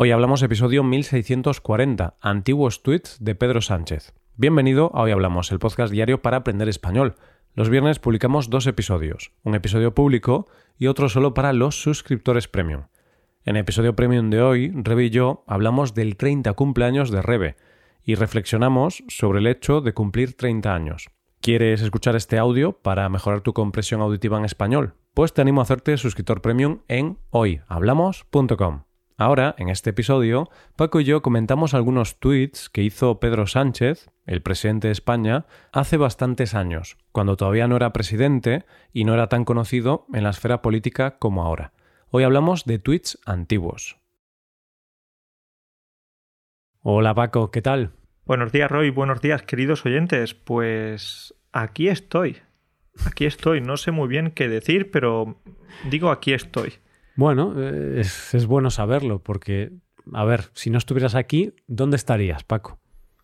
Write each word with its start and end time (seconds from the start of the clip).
Hoy 0.00 0.12
hablamos 0.12 0.44
episodio 0.44 0.84
1640, 0.84 2.18
antiguos 2.20 2.84
tweets 2.84 3.16
de 3.18 3.34
Pedro 3.34 3.60
Sánchez. 3.60 4.14
Bienvenido 4.36 4.92
a 4.94 5.02
Hoy 5.02 5.10
Hablamos, 5.10 5.50
el 5.50 5.58
podcast 5.58 5.92
diario 5.92 6.22
para 6.22 6.36
aprender 6.36 6.68
español. 6.68 7.16
Los 7.54 7.68
viernes 7.68 7.98
publicamos 7.98 8.48
dos 8.48 8.68
episodios, 8.68 9.32
un 9.42 9.56
episodio 9.56 9.96
público 9.96 10.46
y 10.78 10.86
otro 10.86 11.08
solo 11.08 11.34
para 11.34 11.52
los 11.52 11.82
suscriptores 11.82 12.46
premium. 12.46 12.84
En 13.44 13.56
el 13.56 13.62
episodio 13.62 13.96
premium 13.96 14.30
de 14.30 14.40
hoy, 14.40 14.70
Rebe 14.72 15.06
y 15.06 15.10
yo 15.10 15.42
hablamos 15.48 15.94
del 15.94 16.16
30 16.16 16.52
cumpleaños 16.52 17.10
de 17.10 17.20
Rebe 17.20 17.56
y 18.04 18.14
reflexionamos 18.14 19.02
sobre 19.08 19.40
el 19.40 19.48
hecho 19.48 19.80
de 19.80 19.94
cumplir 19.94 20.36
30 20.36 20.72
años. 20.72 21.08
¿Quieres 21.40 21.82
escuchar 21.82 22.14
este 22.14 22.38
audio 22.38 22.70
para 22.70 23.08
mejorar 23.08 23.40
tu 23.40 23.52
compresión 23.52 24.00
auditiva 24.00 24.38
en 24.38 24.44
español? 24.44 24.94
Pues 25.12 25.34
te 25.34 25.42
animo 25.42 25.60
a 25.60 25.64
hacerte 25.64 25.96
suscriptor 25.96 26.40
premium 26.40 26.82
en 26.86 27.18
hoyhablamos.com. 27.30 28.87
Ahora, 29.20 29.56
en 29.58 29.68
este 29.68 29.90
episodio, 29.90 30.48
Paco 30.76 31.00
y 31.00 31.04
yo 31.04 31.22
comentamos 31.22 31.74
algunos 31.74 32.20
tweets 32.20 32.70
que 32.70 32.84
hizo 32.84 33.18
Pedro 33.18 33.48
Sánchez, 33.48 34.12
el 34.26 34.42
presidente 34.42 34.86
de 34.86 34.92
España, 34.92 35.44
hace 35.72 35.96
bastantes 35.96 36.54
años, 36.54 36.96
cuando 37.10 37.36
todavía 37.36 37.66
no 37.66 37.74
era 37.74 37.92
presidente 37.92 38.64
y 38.92 39.02
no 39.02 39.14
era 39.14 39.28
tan 39.28 39.44
conocido 39.44 40.06
en 40.14 40.22
la 40.22 40.30
esfera 40.30 40.62
política 40.62 41.18
como 41.18 41.42
ahora. 41.42 41.72
Hoy 42.10 42.22
hablamos 42.22 42.64
de 42.64 42.78
tweets 42.78 43.18
antiguos. 43.26 43.98
Hola 46.82 47.12
Paco, 47.12 47.50
¿qué 47.50 47.60
tal? 47.60 47.90
Buenos 48.24 48.52
días 48.52 48.70
Roy, 48.70 48.90
buenos 48.90 49.20
días 49.20 49.42
queridos 49.42 49.84
oyentes. 49.84 50.34
Pues 50.34 51.34
aquí 51.50 51.88
estoy. 51.88 52.36
Aquí 53.04 53.26
estoy. 53.26 53.62
No 53.62 53.78
sé 53.78 53.90
muy 53.90 54.06
bien 54.06 54.30
qué 54.30 54.46
decir, 54.48 54.92
pero 54.92 55.40
digo 55.90 56.10
aquí 56.12 56.34
estoy. 56.34 56.74
Bueno, 57.18 57.52
eh, 57.56 57.96
es, 57.98 58.46
bueno 58.46 58.70
saberlo, 58.70 59.18
porque, 59.24 59.72
a 60.12 60.24
ver, 60.24 60.44
si 60.52 60.70
no 60.70 60.78
estuvieras 60.78 61.16
aquí, 61.16 61.52
¿dónde 61.66 61.96
estarías, 61.96 62.44
Paco? 62.44 62.78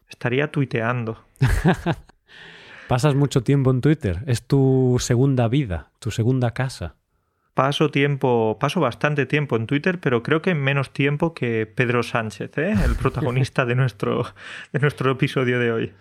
Estaría 0.08 0.50
tuiteando. 0.50 1.22
Pasas 2.88 3.14
mucho 3.14 3.44
tiempo 3.44 3.70
en 3.70 3.80
Twitter. 3.80 4.24
Es 4.26 4.48
tu 4.48 4.96
segunda 4.98 5.46
vida, 5.46 5.92
tu 6.00 6.10
segunda 6.10 6.50
casa. 6.50 6.96
Paso 7.54 7.92
tiempo, 7.92 8.58
paso 8.58 8.80
bastante 8.80 9.26
tiempo 9.26 9.54
en 9.54 9.68
Twitter, 9.68 10.00
pero 10.00 10.24
creo 10.24 10.42
que 10.42 10.56
menos 10.56 10.92
tiempo 10.92 11.32
que 11.32 11.64
Pedro 11.64 12.02
Sánchez, 12.02 12.58
¿eh? 12.58 12.74
el 12.84 12.96
protagonista 13.00 13.64
de 13.64 13.76
nuestro, 13.76 14.26
de 14.72 14.80
nuestro 14.80 15.12
episodio 15.12 15.60
de 15.60 15.70
hoy. 15.70 15.92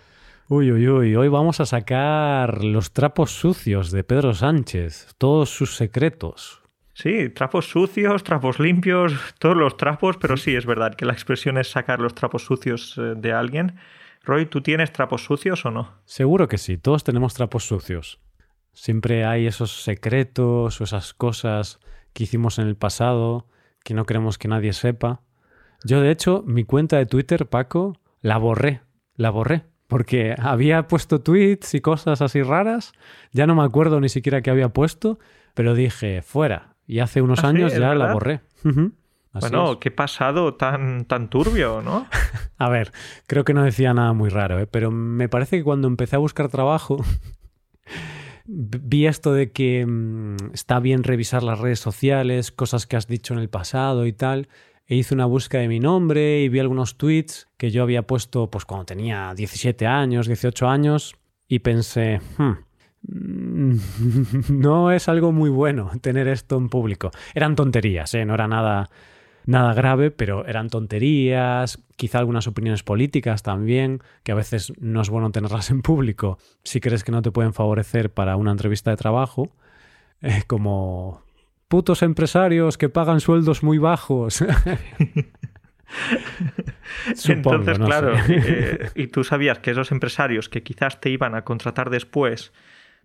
Uy, 0.50 0.72
uy, 0.72 0.88
uy, 0.88 1.16
hoy 1.16 1.28
vamos 1.28 1.60
a 1.60 1.68
sacar 1.68 2.64
los 2.64 2.92
trapos 2.92 3.30
sucios 3.30 3.92
de 3.92 4.04
Pedro 4.04 4.34
Sánchez, 4.34 5.14
todos 5.20 5.52
sus 5.52 5.76
secretos, 5.76 6.63
Sí, 6.94 7.30
trapos 7.30 7.68
sucios, 7.70 8.24
trapos 8.24 8.60
limpios, 8.60 9.14
todos 9.40 9.58
los 9.58 9.78
trapos, 9.78 10.18
pero 10.18 10.38
sí 10.38 10.56
es 10.56 10.66
verdad 10.66 10.94
que 10.94 11.06
la 11.06 11.14
expresión 11.14 11.58
es 11.58 11.70
sacar 11.70 12.00
los 12.00 12.14
trapos 12.14 12.46
sucios 12.46 12.96
eh, 12.98 13.16
de 13.18 13.34
alguien. 13.34 13.76
Roy, 14.24 14.46
¿tú 14.46 14.62
tienes 14.62 14.94
trapos 14.94 15.24
sucios 15.24 15.66
o 15.66 15.72
no? 15.72 15.92
Seguro 16.06 16.48
que 16.48 16.58
sí, 16.58 16.78
todos 16.78 17.04
tenemos 17.04 17.34
trapos 17.34 17.66
sucios. 17.66 18.20
Siempre 18.74 19.26
hay 19.26 19.48
esos 19.48 19.84
secretos 19.84 20.80
o 20.80 20.84
esas 20.84 21.14
cosas 21.14 21.80
que 22.14 22.24
hicimos 22.24 22.60
en 22.60 22.68
el 22.68 22.76
pasado 22.76 23.48
que 23.84 23.94
no 23.94 24.06
queremos 24.06 24.38
que 24.38 24.48
nadie 24.48 24.74
sepa. 24.74 25.22
Yo, 25.84 26.00
de 26.00 26.12
hecho, 26.12 26.44
mi 26.46 26.64
cuenta 26.64 26.98
de 26.98 27.06
Twitter, 27.06 27.48
Paco, 27.48 28.00
la 28.22 28.38
borré, 28.38 28.82
la 29.16 29.30
borré, 29.30 29.66
porque 29.88 30.36
había 30.40 30.88
puesto 30.88 31.22
tweets 31.22 31.74
y 31.74 31.82
cosas 31.82 32.22
así 32.22 32.42
raras, 32.42 32.94
ya 33.32 33.46
no 33.46 33.56
me 33.56 33.64
acuerdo 33.64 34.00
ni 34.00 34.10
siquiera 34.10 34.42
qué 34.42 34.50
había 34.50 34.70
puesto, 34.70 35.20
pero 35.54 35.76
dije, 35.76 36.22
fuera, 36.22 36.73
y 36.88 37.00
hace 37.00 37.22
unos 37.22 37.44
¿Ah, 37.44 37.50
años 37.50 37.74
ya 37.74 37.94
la 37.96 38.14
borré. 38.14 38.42
Bueno, 39.34 39.80
qué 39.80 39.90
pasado 39.90 40.54
tan, 40.54 41.06
tan 41.06 41.30
turbio, 41.30 41.82
¿no? 41.82 42.08
a 42.58 42.70
ver, 42.70 42.92
creo 43.26 43.44
que 43.44 43.54
no 43.54 43.64
decía 43.64 43.94
nada 43.94 44.14
muy 44.14 44.30
raro, 44.30 44.60
¿eh? 44.60 44.68
pero 44.68 44.92
me 44.92 45.28
parece 45.28 45.58
que 45.58 45.64
cuando 45.64 45.88
empecé 45.88 46.16
a 46.16 46.20
buscar 46.20 46.50
trabajo 46.50 47.04
vi 48.46 49.08
esto 49.08 49.34
de 49.34 49.52
que 49.52 49.86
mm, 49.88 50.54
está 50.54 50.80
bien 50.80 51.04
revisar 51.04 51.42
las 51.42 51.60
redes 51.60 51.80
sociales, 51.80 52.52
cosas 52.52 52.86
que 52.86 52.96
has 52.96 53.08
dicho 53.08 53.34
en 53.34 53.40
el 53.40 53.50
pasado 53.50 54.06
y 54.06 54.14
tal, 54.14 54.50
e 54.86 54.96
hice 54.96 55.16
una 55.16 55.26
búsqueda 55.26 55.62
de 55.62 55.68
mi 55.68 55.80
nombre 55.80 56.42
y 56.42 56.50
vi 56.50 56.60
algunos 56.60 56.98
tweets 56.98 57.48
que 57.58 57.72
yo 57.72 57.82
había 57.82 58.04
puesto 58.04 58.52
pues 58.52 58.66
cuando 58.66 58.86
tenía 58.86 59.34
17 59.36 59.88
años, 59.88 60.28
18 60.28 60.68
años 60.68 61.16
y 61.48 61.60
pensé, 61.60 62.22
hmm, 62.38 62.44
Mm, 62.44 62.66
no 64.50 64.92
es 64.92 65.10
algo 65.10 65.32
muy 65.32 65.50
bueno 65.50 65.92
tener 66.02 66.28
esto 66.28 66.58
en 66.58 66.70
público. 66.70 67.12
Eran 67.34 67.56
tonterías, 67.56 68.14
¿eh? 68.14 68.26
no 68.26 68.34
era 68.34 68.48
nada, 68.48 68.90
nada 69.46 69.74
grave, 69.74 70.12
pero 70.12 70.46
eran 70.46 70.70
tonterías, 70.70 71.84
quizá 71.96 72.20
algunas 72.20 72.48
opiniones 72.48 72.84
políticas 72.84 73.44
también, 73.44 74.02
que 74.24 74.32
a 74.32 74.36
veces 74.36 74.72
no 74.80 75.02
es 75.02 75.10
bueno 75.10 75.32
tenerlas 75.32 75.70
en 75.70 75.82
público 75.82 76.38
si 76.64 76.80
crees 76.80 77.04
que 77.04 77.12
no 77.12 77.22
te 77.22 77.32
pueden 77.32 77.54
favorecer 77.54 78.12
para 78.12 78.38
una 78.38 78.52
entrevista 78.52 78.92
de 78.92 78.98
trabajo, 78.98 79.50
eh, 80.22 80.44
como 80.48 81.22
putos 81.68 82.04
empresarios 82.04 82.78
que 82.78 82.88
pagan 82.90 83.20
sueldos 83.20 83.64
muy 83.64 83.80
bajos. 83.80 84.44
Entonces, 87.28 87.80
claro, 87.80 88.14
eh, 88.30 88.90
y 88.96 89.08
tú 89.08 89.24
sabías 89.24 89.60
que 89.60 89.72
esos 89.72 89.92
empresarios 89.92 90.50
que 90.50 90.64
quizás 90.64 91.02
te 91.02 91.10
iban 91.10 91.36
a 91.36 91.44
contratar 91.44 91.90
después 91.90 92.54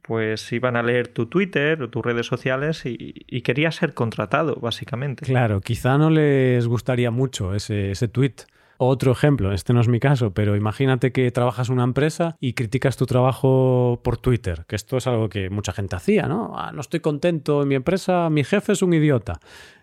pues 0.03 0.53
iban 0.53 0.76
a 0.76 0.82
leer 0.82 1.09
tu 1.09 1.26
Twitter 1.26 1.82
o 1.82 1.91
tus 1.91 2.04
redes 2.04 2.26
sociales 2.26 2.82
y, 2.84 3.42
quería 3.42 3.70
ser 3.70 3.94
contratado, 3.94 4.56
básicamente. 4.56 5.25
Claro, 5.25 5.60
quizá 5.60 5.98
no 5.98 6.10
les 6.10 6.66
gustaría 6.66 7.10
mucho 7.10 7.54
ese, 7.54 7.91
ese 7.91 8.08
tweet. 8.08 8.34
Otro 8.81 9.10
ejemplo, 9.10 9.53
este 9.53 9.72
no 9.72 9.81
es 9.81 9.88
mi 9.88 9.98
caso, 9.98 10.32
pero 10.32 10.54
imagínate 10.54 11.10
que 11.10 11.31
trabajas 11.32 11.69
en 11.69 11.75
una 11.75 11.84
empresa 11.84 12.37
y 12.38 12.53
criticas 12.53 12.97
tu 12.97 13.06
trabajo 13.06 14.00
por 14.04 14.19
Twitter, 14.19 14.66
que 14.69 14.76
esto 14.76 14.97
es 14.97 15.06
algo 15.08 15.28
que 15.28 15.50
mucha 15.50 15.72
gente 15.72 15.97
hacía, 15.97 16.28
¿no? 16.28 16.53
Ah, 16.56 16.70
no 16.72 16.81
estoy 16.81 17.00
contento 17.00 17.62
en 17.62 17.69
mi 17.69 17.75
empresa, 17.75 18.31
mi 18.31 18.44
jefe 18.44 18.72
es 18.72 18.82
un 18.82 18.94
idiota. 18.94 19.41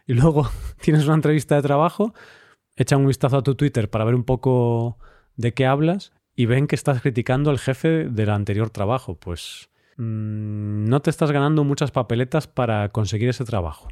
Y 0.08 0.14
luego 0.14 0.50
tienes 0.82 1.06
una 1.06 1.16
entrevista 1.16 1.56
de 1.56 1.62
trabajo, 1.62 2.14
echan 2.78 3.02
un 3.02 3.08
vistazo 3.08 3.38
a 3.38 3.44
tu 3.44 3.56
Twitter 3.56 3.90
para 3.90 4.06
ver 4.06 4.16
un 4.16 4.24
poco 4.24 4.98
de 5.36 5.54
qué 5.54 5.66
hablas 5.66 6.14
y 6.34 6.46
ven 6.46 6.68
que 6.68 6.76
estás 6.76 7.02
criticando 7.02 7.50
al 7.50 7.60
jefe 7.60 8.06
del 8.06 8.30
anterior 8.30 8.70
trabajo. 8.70 9.16
Pues 9.16 9.70
Mm, 9.98 10.86
no 10.86 11.02
te 11.02 11.10
estás 11.10 11.32
ganando 11.32 11.64
muchas 11.64 11.92
papeletas 11.92 12.48
para 12.48 12.90
conseguir 12.90 13.30
ese 13.30 13.46
trabajo. 13.46 13.88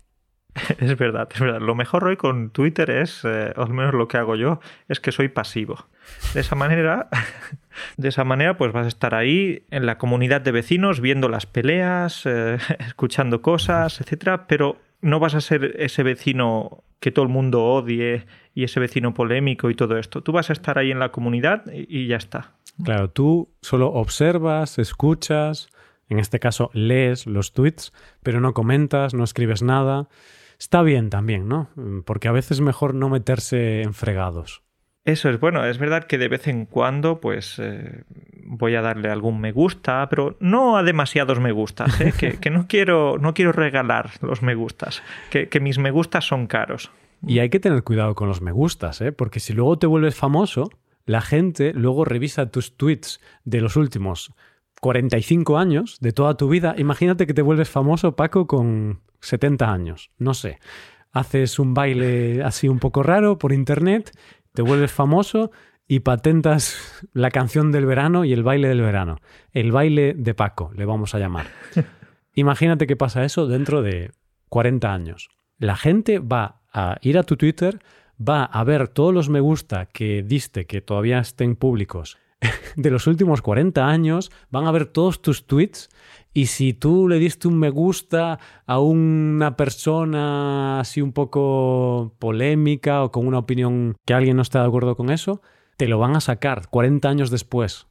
Es 0.79 0.97
verdad, 0.97 1.27
es 1.33 1.39
verdad. 1.39 1.61
Lo 1.61 1.75
mejor 1.75 2.03
hoy 2.05 2.17
con 2.17 2.51
Twitter 2.51 2.89
es, 2.89 3.21
eh, 3.23 3.53
al 3.55 3.73
menos 3.73 3.93
lo 3.93 4.07
que 4.07 4.17
hago 4.17 4.35
yo, 4.35 4.59
es 4.87 4.99
que 4.99 5.11
soy 5.11 5.29
pasivo. 5.29 5.85
De 6.33 6.41
esa 6.41 6.55
manera, 6.55 7.09
de 7.97 8.09
esa 8.09 8.23
manera, 8.23 8.57
pues 8.57 8.71
vas 8.71 8.85
a 8.85 8.89
estar 8.89 9.15
ahí 9.15 9.65
en 9.71 9.85
la 9.85 9.97
comunidad 9.97 10.41
de 10.41 10.51
vecinos 10.51 10.99
viendo 10.99 11.29
las 11.29 11.45
peleas, 11.45 12.25
eh, 12.25 12.57
escuchando 12.79 13.41
cosas, 13.41 13.99
etcétera, 14.01 14.47
pero 14.47 14.77
no 15.01 15.19
vas 15.19 15.35
a 15.35 15.41
ser 15.41 15.75
ese 15.79 16.03
vecino 16.03 16.83
que 16.99 17.11
todo 17.11 17.23
el 17.23 17.31
mundo 17.31 17.65
odie 17.65 18.25
y 18.53 18.63
ese 18.63 18.79
vecino 18.79 19.13
polémico 19.13 19.69
y 19.69 19.75
todo 19.75 19.97
esto. 19.97 20.21
Tú 20.21 20.31
vas 20.31 20.49
a 20.49 20.53
estar 20.53 20.77
ahí 20.77 20.91
en 20.91 20.99
la 20.99 21.11
comunidad 21.11 21.65
y 21.73 22.07
ya 22.07 22.15
está. 22.15 22.53
Claro, 22.81 23.09
tú 23.09 23.49
solo 23.61 23.89
observas, 23.89 24.79
escuchas, 24.79 25.69
en 26.13 26.19
este 26.19 26.40
caso 26.40 26.69
lees 26.74 27.28
los 27.28 27.53
tweets, 27.53 27.91
pero 28.22 28.40
no 28.40 28.53
comentas, 28.53 29.13
no 29.13 29.24
escribes 29.24 29.62
nada. 29.62 30.07
Está 30.59 30.81
bien 30.81 31.09
también, 31.09 31.47
¿no? 31.47 31.69
Porque 32.06 32.28
a 32.28 32.31
veces 32.31 32.51
es 32.51 32.62
mejor 32.62 32.94
no 32.94 33.09
meterse 33.09 33.81
en 33.81 33.94
fregados. 33.94 34.63
Eso 35.06 35.29
es 35.29 35.38
bueno, 35.38 35.66
es 35.66 35.79
verdad 35.79 36.06
que 36.06 36.18
de 36.18 36.29
vez 36.29 36.47
en 36.47 36.66
cuando 36.66 37.19
pues 37.19 37.59
eh, 37.59 38.03
voy 38.46 38.75
a 38.75 38.81
darle 38.81 39.09
algún 39.09 39.41
me 39.41 39.51
gusta, 39.51 40.07
pero 40.09 40.38
no 40.40 40.78
a 40.78 40.84
demasiados 40.84 41.41
me 41.41 41.51
gustas, 41.51 42.00
¿eh? 42.00 42.13
que, 42.40 42.50
no, 42.50 42.68
quiero, 42.68 43.18
no 43.18 43.34
quiero 43.34 43.51
regalar 43.51 44.12
los 44.22 44.41
me 44.41 44.56
gustas, 44.56 45.03
que, 45.30 45.50
que, 45.50 45.59
mis 45.59 45.78
me 45.78 45.91
gustas 45.91 46.25
son 46.25 46.47
caros. 46.47 46.90
Y 47.28 47.40
hay 47.40 47.50
que 47.50 47.59
tener 47.59 47.84
cuidado 47.84 48.16
con 48.16 48.30
los 48.30 48.41
me 48.41 48.53
gustas, 48.53 49.01
¿eh? 49.01 49.12
porque 49.12 49.41
si 49.41 49.51
luego 49.51 49.78
te 49.78 49.88
vuelves 49.88 50.16
famoso, 50.16 50.69
la 51.06 51.19
gente 51.19 51.74
luego 51.74 52.06
revisa 52.06 52.50
tus 52.50 52.77
tweets 52.77 53.19
de 53.44 53.59
los 53.59 53.75
últimos 53.75 54.33
45 54.83 55.57
años 55.57 55.97
de 56.01 56.12
toda 56.12 56.35
tu 56.35 56.50
vida, 56.50 56.75
imagínate 56.77 57.25
que 57.25 57.33
te 57.33 57.41
vuelves 57.41 57.69
famoso, 57.69 58.18
Paco, 58.18 58.47
con 58.47 59.00
70 59.21 59.71
años. 59.71 60.12
No 60.18 60.33
sé. 60.33 60.59
Haces 61.13 61.57
un 61.57 61.74
baile 61.74 62.44
así 62.44 62.68
un 62.68 62.80
poco 62.80 63.01
raro 63.01 63.38
por 63.38 63.53
internet, 63.53 64.12
te 64.51 64.62
vuelves 64.62 64.91
famoso 64.91 65.51
y 65.88 66.01
patentas 66.01 67.01
la 67.13 67.31
canción 67.31 67.71
del 67.71 67.85
verano 67.85 68.25
y 68.25 68.33
el 68.33 68.44
baile 68.44 68.68
del 68.68 68.81
verano. 68.81 69.19
El 69.53 69.71
baile 69.71 70.15
de 70.18 70.33
Paco, 70.33 70.74
le 70.75 70.83
vamos 70.83 71.15
a 71.15 71.19
llamar. 71.19 71.47
Imagínate 72.33 72.85
que 72.85 72.97
pasa 72.97 73.24
eso 73.24 73.47
dentro 73.47 73.83
de 73.83 74.12
40 74.50 74.94
años. 74.94 75.30
La 75.59 75.77
gente 75.77 76.19
va 76.19 76.62
a 76.74 76.97
ir 77.00 77.18
a 77.18 77.24
tu 77.24 77.38
Twitter, 77.38 77.80
va 78.19 78.44
a 78.44 78.62
ver 78.65 78.89
todos 78.89 79.13
los 79.13 79.30
me 79.30 79.39
gusta 79.39 79.85
que 79.85 80.24
diste, 80.24 80.65
que 80.65 80.81
todavía 80.81 81.19
estén 81.19 81.56
públicos, 81.56 82.18
de 82.75 82.90
los 82.90 83.07
últimos 83.07 83.42
40 83.42 83.88
años, 83.88 84.31
van 84.50 84.68
a 84.68 84.72
ver 84.72 84.86
todos 84.86 85.22
tus 85.22 85.45
tweets 85.45 85.90
y 86.34 86.48
si 86.48 86.74
tú 86.74 87.07
le 87.07 87.19
diste 87.19 87.48
un 87.48 87.60
me 87.60 87.69
gusta 87.69 88.40
a 88.66 88.80
una 88.80 89.56
persona 89.56 90.80
así 90.80 91.01
un 91.01 91.13
poco 91.13 92.16
polémica 92.19 93.04
o 93.04 93.12
con 93.12 93.28
una 93.28 93.40
opinión 93.40 93.95
que 94.06 94.13
alguien 94.13 94.38
no 94.38 94.42
está 94.42 94.62
de 94.62 94.68
acuerdo 94.68 94.95
con 94.95 95.12
eso, 95.12 95.42
te 95.78 95.88
lo 95.88 96.00
van 96.00 96.16
a 96.16 96.22
sacar 96.22 96.69
40 96.69 97.07
años 97.07 97.30
después. 97.30 97.88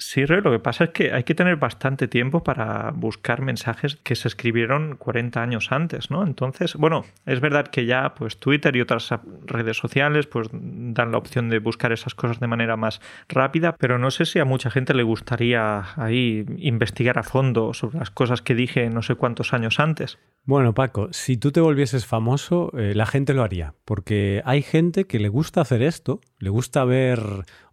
Sí, 0.00 0.24
lo 0.24 0.50
que 0.50 0.58
pasa 0.58 0.84
es 0.84 0.90
que 0.90 1.12
hay 1.12 1.24
que 1.24 1.34
tener 1.34 1.56
bastante 1.56 2.08
tiempo 2.08 2.42
para 2.42 2.90
buscar 2.90 3.42
mensajes 3.42 3.96
que 3.96 4.16
se 4.16 4.28
escribieron 4.28 4.96
40 4.96 5.42
años 5.42 5.72
antes, 5.72 6.10
¿no? 6.10 6.24
Entonces, 6.24 6.74
bueno, 6.74 7.04
es 7.26 7.40
verdad 7.40 7.66
que 7.66 7.84
ya 7.84 8.14
pues 8.14 8.38
Twitter 8.38 8.74
y 8.76 8.80
otras 8.80 9.10
redes 9.44 9.76
sociales 9.76 10.26
pues 10.26 10.48
dan 10.52 11.12
la 11.12 11.18
opción 11.18 11.50
de 11.50 11.58
buscar 11.58 11.92
esas 11.92 12.14
cosas 12.14 12.40
de 12.40 12.46
manera 12.46 12.78
más 12.78 13.02
rápida, 13.28 13.76
pero 13.76 13.98
no 13.98 14.10
sé 14.10 14.24
si 14.24 14.38
a 14.38 14.46
mucha 14.46 14.70
gente 14.70 14.94
le 14.94 15.02
gustaría 15.02 15.84
ahí 15.96 16.46
investigar 16.56 17.18
a 17.18 17.22
fondo 17.22 17.74
sobre 17.74 17.98
las 17.98 18.10
cosas 18.10 18.40
que 18.40 18.54
dije 18.54 18.88
no 18.88 19.02
sé 19.02 19.16
cuántos 19.16 19.52
años 19.52 19.80
antes. 19.80 20.18
Bueno, 20.44 20.72
Paco, 20.72 21.08
si 21.12 21.36
tú 21.36 21.52
te 21.52 21.60
volvieses 21.60 22.06
famoso, 22.06 22.72
eh, 22.76 22.94
la 22.94 23.04
gente 23.04 23.34
lo 23.34 23.42
haría, 23.42 23.74
porque 23.84 24.40
hay 24.46 24.62
gente 24.62 25.04
que 25.04 25.18
le 25.18 25.28
gusta 25.28 25.60
hacer 25.60 25.82
esto, 25.82 26.22
le 26.38 26.48
gusta 26.48 26.84
ver 26.84 27.20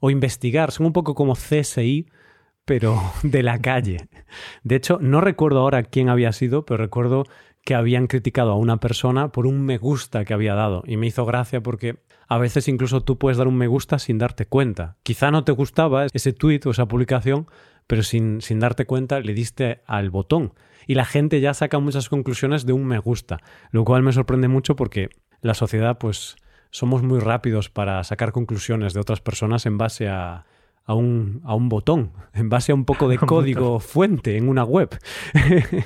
o 0.01 0.09
investigar, 0.09 0.71
son 0.71 0.87
un 0.87 0.93
poco 0.93 1.15
como 1.15 1.33
CSI, 1.33 2.07
pero 2.67 3.01
de 3.23 3.41
la 3.41 3.59
calle. 3.59 4.09
De 4.63 4.75
hecho, 4.75 4.99
no 5.01 5.21
recuerdo 5.21 5.61
ahora 5.61 5.83
quién 5.83 6.09
había 6.09 6.33
sido, 6.33 6.65
pero 6.65 6.77
recuerdo 6.77 7.23
que 7.63 7.75
habían 7.75 8.07
criticado 8.07 8.51
a 8.51 8.57
una 8.57 8.77
persona 8.77 9.29
por 9.31 9.47
un 9.47 9.61
me 9.65 9.77
gusta 9.77 10.25
que 10.25 10.33
había 10.33 10.53
dado. 10.53 10.83
Y 10.85 10.97
me 10.97 11.07
hizo 11.07 11.25
gracia 11.25 11.61
porque 11.61 11.97
a 12.27 12.37
veces 12.37 12.67
incluso 12.67 13.01
tú 13.01 13.17
puedes 13.17 13.37
dar 13.37 13.47
un 13.47 13.57
me 13.57 13.67
gusta 13.67 13.99
sin 13.99 14.17
darte 14.17 14.45
cuenta. 14.45 14.97
Quizá 15.03 15.31
no 15.31 15.43
te 15.43 15.53
gustaba 15.53 16.07
ese 16.13 16.33
tweet 16.33 16.61
o 16.65 16.71
esa 16.71 16.87
publicación, 16.87 17.47
pero 17.87 18.03
sin, 18.03 18.41
sin 18.41 18.59
darte 18.59 18.85
cuenta 18.85 19.21
le 19.21 19.33
diste 19.33 19.81
al 19.85 20.09
botón. 20.09 20.53
Y 20.87 20.95
la 20.95 21.05
gente 21.05 21.39
ya 21.39 21.53
saca 21.53 21.79
muchas 21.79 22.09
conclusiones 22.09 22.65
de 22.65 22.73
un 22.73 22.85
me 22.85 22.99
gusta, 22.99 23.39
lo 23.71 23.85
cual 23.85 24.03
me 24.03 24.11
sorprende 24.11 24.49
mucho 24.49 24.75
porque 24.75 25.09
la 25.41 25.53
sociedad 25.53 25.97
pues 25.97 26.35
somos 26.69 27.01
muy 27.01 27.19
rápidos 27.19 27.69
para 27.69 28.03
sacar 28.03 28.33
conclusiones 28.33 28.93
de 28.93 28.99
otras 28.99 29.21
personas 29.21 29.65
en 29.65 29.77
base 29.77 30.07
a, 30.09 30.45
a 30.87 30.95
un, 30.95 31.41
a 31.43 31.53
un 31.53 31.69
botón, 31.69 32.11
en 32.33 32.49
base 32.49 32.71
a 32.71 32.75
un 32.75 32.85
poco 32.85 33.07
de 33.07 33.17
código 33.19 33.79
fuente 33.79 34.37
en 34.37 34.49
una 34.49 34.63
web. 34.63 34.97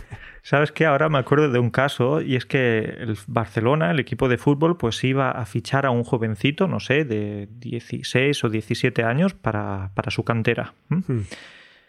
¿Sabes 0.44 0.72
qué? 0.72 0.88
Ahora 0.88 1.08
me 1.08 1.20
acuerdo 1.20 1.52
de 1.52 1.60
un 1.60 1.70
caso 1.70 2.20
y 2.20 2.36
es 2.36 2.48
que 2.48 2.80
el 2.80 3.16
Barcelona, 3.28 3.92
el 3.92 4.00
equipo 4.00 4.28
de 4.28 4.40
fútbol, 4.40 4.76
pues 4.76 5.04
iba 5.04 5.30
a 5.30 5.46
fichar 5.46 5.86
a 5.86 5.92
un 5.92 6.04
jovencito, 6.04 6.68
no 6.68 6.80
sé, 6.80 7.06
de 7.06 7.48
16 7.60 8.44
o 8.44 8.50
17 8.50 9.04
años 9.04 9.36
para, 9.36 9.92
para 9.94 10.10
su 10.10 10.24
cantera. 10.24 10.74
Hmm. 10.90 11.22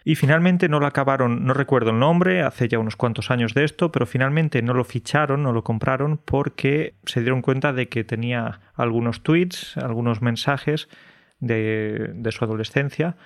Y 0.05 0.17
finalmente 0.17 0.69
no 0.69 0.81
lo 0.81 0.87
acabaron, 0.87 1.47
no 1.47 1.55
recuerdo 1.55 1.91
el 1.93 1.99
nombre, 1.99 2.43
hace 2.43 2.69
ya 2.69 2.79
unos 2.79 2.97
cuantos 2.97 3.31
años 3.31 3.55
de 3.55 3.65
esto, 3.65 3.93
pero 3.93 4.05
finalmente 4.05 4.61
no 4.61 4.75
lo 4.75 4.85
ficharon, 4.85 5.43
no 5.43 5.53
lo 5.53 5.62
compraron 5.62 6.19
porque 6.19 6.94
se 7.05 7.20
dieron 7.20 7.41
cuenta 7.41 7.73
de 7.73 7.88
que 7.88 8.05
tenía 8.05 8.61
algunos 8.75 9.23
tweets, 9.23 9.76
algunos 9.79 10.20
mensajes 10.20 10.88
de, 11.43 12.31
su 12.31 12.44
adolescencia, 12.44 13.17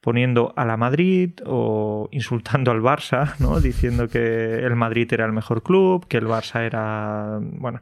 poniendo 0.00 0.52
a 0.56 0.64
la 0.64 0.76
Madrid 0.76 1.32
o 1.44 2.08
insultando 2.12 2.70
al 2.70 2.80
Barça, 2.80 3.34
¿no? 3.38 3.60
diciendo 3.60 4.08
que 4.08 4.58
el 4.64 4.76
Madrid 4.76 5.12
era 5.12 5.24
el 5.24 5.32
mejor 5.32 5.62
club, 5.62 6.06
que 6.06 6.18
el 6.18 6.26
Barça 6.26 6.60
era. 6.60 7.38
Bueno. 7.40 7.80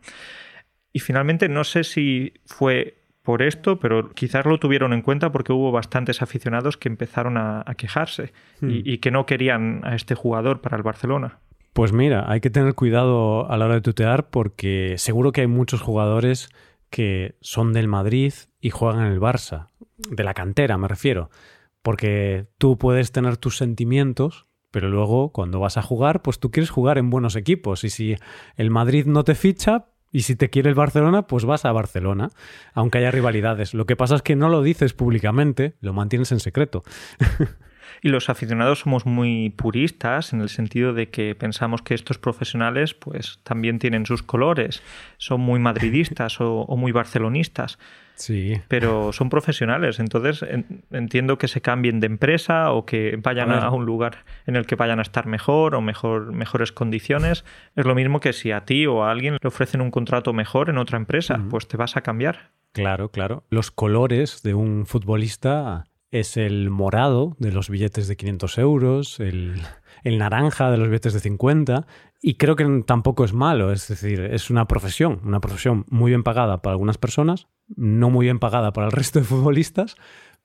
Y 0.93 1.01
finalmente 1.01 1.49
no 1.49 1.65
sé 1.65 1.83
si 1.83 2.33
fue 2.47 2.99
por 3.23 3.43
esto, 3.43 3.81
pero 3.81 4.11
quizás 4.11 4.45
lo 4.45 4.59
tuvieron 4.59 4.93
en 4.93 5.03
cuenta 5.03 5.33
porque 5.33 5.53
hubo 5.53 5.73
bastantes 5.73 6.23
aficionados 6.23 6.77
que 6.77 6.89
empezaron 6.89 7.37
a, 7.37 7.65
quejarse 7.77 8.33
y, 8.61 8.67
hmm. 8.67 8.83
y, 8.85 8.99
que 8.99 9.11
no 9.11 9.27
querían 9.27 9.81
a 9.83 9.97
este 9.97 10.15
jugador 10.15 10.61
para 10.61 10.77
el 10.77 10.83
Barcelona. 10.83 11.39
Pues 11.73 11.93
mira, 11.93 12.31
hay 12.31 12.41
que 12.41 12.51
tener 12.51 12.75
cuidado 12.75 13.51
a 13.51 13.57
la 13.57 13.65
hora 13.65 13.75
de 13.75 13.81
tutear 13.81 14.29
porque 14.29 14.95
seguro 14.99 15.33
que 15.33 15.41
hay 15.41 15.47
muchos 15.49 15.81
jugadores 15.81 16.51
que 16.95 17.35
son 17.41 17.73
del 17.73 17.89
Madrid 17.89 18.33
y 18.65 18.71
juegan 18.71 19.05
en 19.05 19.13
el 19.13 19.21
Barça, 19.21 19.69
de 19.99 20.25
la 20.25 20.33
cantera 20.33 20.79
me 20.79 20.89
refiero, 20.89 21.29
porque 21.83 22.47
tú 22.57 22.79
puedes 22.79 23.13
tener 23.13 23.37
tus 23.37 23.59
sentimientos, 23.59 24.47
pero 24.71 24.89
luego 24.89 25.33
cuando 25.33 25.61
vas 25.61 25.77
a 25.77 25.83
jugar, 25.83 26.23
pues 26.23 26.39
tú 26.39 26.51
quieres 26.51 26.71
jugar 26.71 26.97
en 26.97 27.11
buenos 27.11 27.37
equipos 27.37 27.85
y 27.85 27.91
si 27.91 28.17
el 28.57 28.71
Madrid 28.71 29.05
no 29.05 29.23
te 29.23 29.35
ficha, 29.35 29.89
y 30.11 30.23
si 30.23 30.35
te 30.37 30.49
quiere 30.49 30.71
el 30.71 30.77
Barcelona, 30.77 31.27
pues 31.27 31.45
vas 31.45 31.65
a 31.65 31.73
Barcelona, 31.73 32.31
aunque 32.73 32.99
haya 32.99 33.11
rivalidades. 33.11 33.75
Lo 33.75 33.85
que 33.85 33.97
pasa 33.97 34.15
es 34.15 34.23
que 34.23 34.37
no 34.37 34.49
lo 34.49 34.63
dices 34.63 34.95
públicamente, 34.95 35.75
lo 35.81 35.93
mantienes 35.93 36.33
en 36.33 36.41
secreto. 36.41 36.85
Y 38.03 38.09
los 38.09 38.29
aficionados 38.29 38.81
somos 38.81 39.07
muy 39.07 39.51
puristas 39.51 40.33
en 40.33 40.41
el 40.41 40.49
sentido 40.49 40.93
de 40.93 41.09
que 41.09 41.35
pensamos 41.35 41.81
que 41.81 41.95
estos 41.95 42.19
profesionales 42.19 42.93
pues 42.93 43.41
también 43.45 43.79
tienen 43.79 44.05
sus 44.05 44.23
colores, 44.23 44.83
son 45.17 45.41
muy 45.41 45.59
madridistas 45.59 46.39
o, 46.41 46.67
muy 46.77 46.93
barcelonistas. 46.93 47.79
Sí. 48.15 48.61
Pero 48.69 49.13
son 49.13 49.29
profesionales, 49.29 49.99
entonces 49.99 50.45
entiendo 50.91 51.39
que 51.39 51.49
se 51.49 51.61
cambien 51.61 52.01
de 52.01 52.07
empresa 52.07 52.73
o 52.73 52.87
que 52.87 53.19
vayan 53.23 53.51
a, 53.51 53.71
un 53.71 53.85
lugar 53.85 54.25
en 54.47 54.57
el 54.57 54.67
que 54.67 54.77
vayan 54.77 54.99
a 54.99 55.03
estar 55.03 55.27
mejor 55.27 55.75
o 55.75 55.81
mejor, 55.81 56.33
mejores 56.33 56.73
condiciones. 56.73 57.45
Es 57.75 57.85
lo 57.85 57.95
mismo 57.95 58.21
que 58.21 58.33
si 58.33 58.53
a 58.53 58.65
ti 58.65 58.87
o 58.87 59.05
a 59.05 59.11
alguien 59.11 59.39
le 59.41 59.49
ofrecen 59.49 59.81
un 59.81 59.91
contrato 59.91 60.33
mejor 60.33 60.71
en 60.71 60.79
otra 60.79 60.97
empresa, 60.97 61.41
pues 61.51 61.67
te 61.67 61.77
vas 61.77 61.97
a 61.97 62.03
cambiar. 62.03 62.53
Claro, 62.73 63.11
claro. 63.11 63.45
Los 63.51 63.71
colores 63.71 64.43
de 64.43 64.55
un 64.55 64.87
futbolista 64.87 65.85
es 66.15 66.37
el 66.37 66.71
morado 66.71 67.35
de 67.41 67.51
los 67.51 67.69
billetes 67.69 68.07
de 68.07 68.17
500 68.17 68.59
euros, 68.59 69.19
el, 69.19 69.61
naranja 70.05 70.71
de 70.71 70.77
los 70.77 70.87
billetes 70.87 71.13
de 71.13 71.19
50, 71.19 71.89
y 72.23 72.35
creo 72.35 72.55
que 72.55 72.85
tampoco 72.87 73.25
es 73.25 73.33
malo, 73.33 73.73
es 73.73 73.89
decir, 73.89 74.21
es 74.21 74.49
una 74.49 74.69
profesión, 74.69 75.21
una 75.25 75.41
profesión 75.41 75.85
muy 75.89 76.13
bien 76.13 76.23
pagada 76.23 76.63
para 76.63 76.73
algunas 76.73 76.99
personas, 76.99 77.49
no 77.75 78.11
muy 78.11 78.27
bien 78.27 78.39
pagada 78.39 78.73
para 78.73 78.87
el 78.87 78.93
resto 79.01 79.19
de 79.19 79.25
futbolistas, 79.25 79.97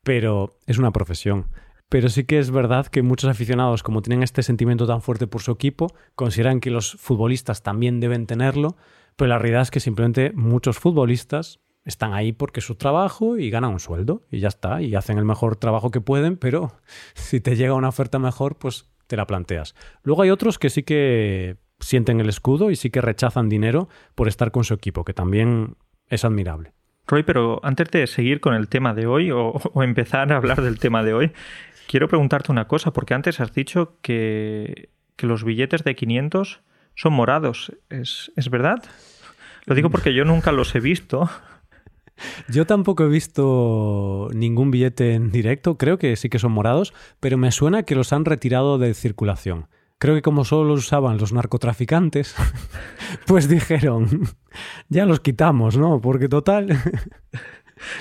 pero 0.03 0.57
es 0.65 0.79
una 0.79 0.91
profesión. 0.91 1.49
Pero 1.87 2.09
sí 2.09 2.23
que 2.23 2.39
es 2.39 2.49
verdad 2.49 2.87
que 2.87 3.03
muchos 3.03 3.29
aficionados, 3.29 3.83
como 3.83 4.01
tienen 4.01 4.23
este 4.23 4.41
sentimiento 4.41 4.87
tan 4.87 5.03
fuerte 5.03 5.27
por 5.27 5.43
su 5.43 5.51
equipo, 5.51 5.93
consideran 6.15 6.61
que 6.61 6.71
los 6.71 6.93
futbolistas 6.93 7.61
también 7.61 7.99
deben 7.99 8.25
tenerlo, 8.25 8.75
pero 9.15 9.29
la 9.29 9.37
realidad 9.37 9.61
es 9.61 9.71
que 9.71 9.79
simplemente 9.79 10.31
muchos 10.33 10.79
futbolistas 10.79 11.59
están 11.89 12.13
ahí 12.13 12.31
porque 12.31 12.61
es 12.61 12.65
su 12.65 12.75
trabajo 12.75 13.37
y 13.37 13.49
ganan 13.49 13.71
un 13.71 13.79
sueldo 13.79 14.23
y 14.31 14.39
ya 14.39 14.47
está, 14.47 14.81
y 14.81 14.95
hacen 14.95 15.17
el 15.17 15.25
mejor 15.25 15.57
trabajo 15.57 15.91
que 15.91 16.01
pueden, 16.01 16.37
pero 16.37 16.71
si 17.13 17.41
te 17.41 17.55
llega 17.55 17.73
una 17.73 17.89
oferta 17.89 18.19
mejor, 18.19 18.57
pues 18.57 18.89
te 19.07 19.17
la 19.17 19.27
planteas. 19.27 19.75
Luego 20.03 20.21
hay 20.21 20.29
otros 20.29 20.57
que 20.57 20.69
sí 20.69 20.83
que 20.83 21.57
sienten 21.79 22.19
el 22.19 22.29
escudo 22.29 22.71
y 22.71 22.75
sí 22.75 22.89
que 22.89 23.01
rechazan 23.01 23.49
dinero 23.49 23.89
por 24.15 24.27
estar 24.27 24.51
con 24.51 24.63
su 24.63 24.73
equipo, 24.73 25.03
que 25.03 25.13
también 25.13 25.75
es 26.07 26.25
admirable. 26.25 26.73
Roy, 27.07 27.23
pero 27.23 27.59
antes 27.63 27.89
de 27.89 28.05
seguir 28.05 28.39
con 28.39 28.53
el 28.53 28.67
tema 28.67 28.93
de 28.93 29.07
hoy 29.07 29.31
o, 29.31 29.59
empezar 29.81 30.31
a 30.31 30.37
hablar 30.37 30.61
del 30.61 30.79
tema 30.79 31.03
de 31.03 31.13
hoy, 31.13 31.31
quiero 31.87 32.07
preguntarte 32.07 32.51
una 32.51 32.67
cosa, 32.67 32.93
porque 32.93 33.13
antes 33.13 33.39
has 33.39 33.53
dicho 33.53 33.97
que, 34.01 34.89
que 35.15 35.25
los 35.25 35.43
billetes 35.43 35.83
de 35.83 35.95
500 35.95 36.61
son 36.95 37.13
morados. 37.13 37.73
¿Es, 37.89 38.31
¿Es 38.35 38.49
verdad? 38.49 38.83
Lo 39.65 39.75
digo 39.75 39.89
porque 39.89 40.13
yo 40.13 40.25
nunca 40.25 40.51
los 40.51 40.75
he 40.75 40.79
visto. 40.79 41.29
Yo 42.49 42.65
tampoco 42.65 43.03
he 43.03 43.09
visto 43.09 44.29
ningún 44.33 44.71
billete 44.71 45.13
en 45.13 45.31
directo, 45.31 45.77
creo 45.77 45.97
que 45.97 46.15
sí 46.15 46.29
que 46.29 46.39
son 46.39 46.51
morados, 46.51 46.93
pero 47.19 47.37
me 47.37 47.51
suena 47.51 47.83
que 47.83 47.95
los 47.95 48.13
han 48.13 48.25
retirado 48.25 48.77
de 48.77 48.93
circulación. 48.93 49.67
Creo 49.97 50.15
que 50.15 50.21
como 50.21 50.45
solo 50.45 50.69
los 50.69 50.85
usaban 50.85 51.17
los 51.17 51.33
narcotraficantes, 51.33 52.33
pues 53.27 53.49
dijeron, 53.49 54.07
ya 54.87 55.05
los 55.05 55.19
quitamos, 55.19 55.77
¿no? 55.77 55.99
Porque 55.99 56.29
total... 56.29 56.69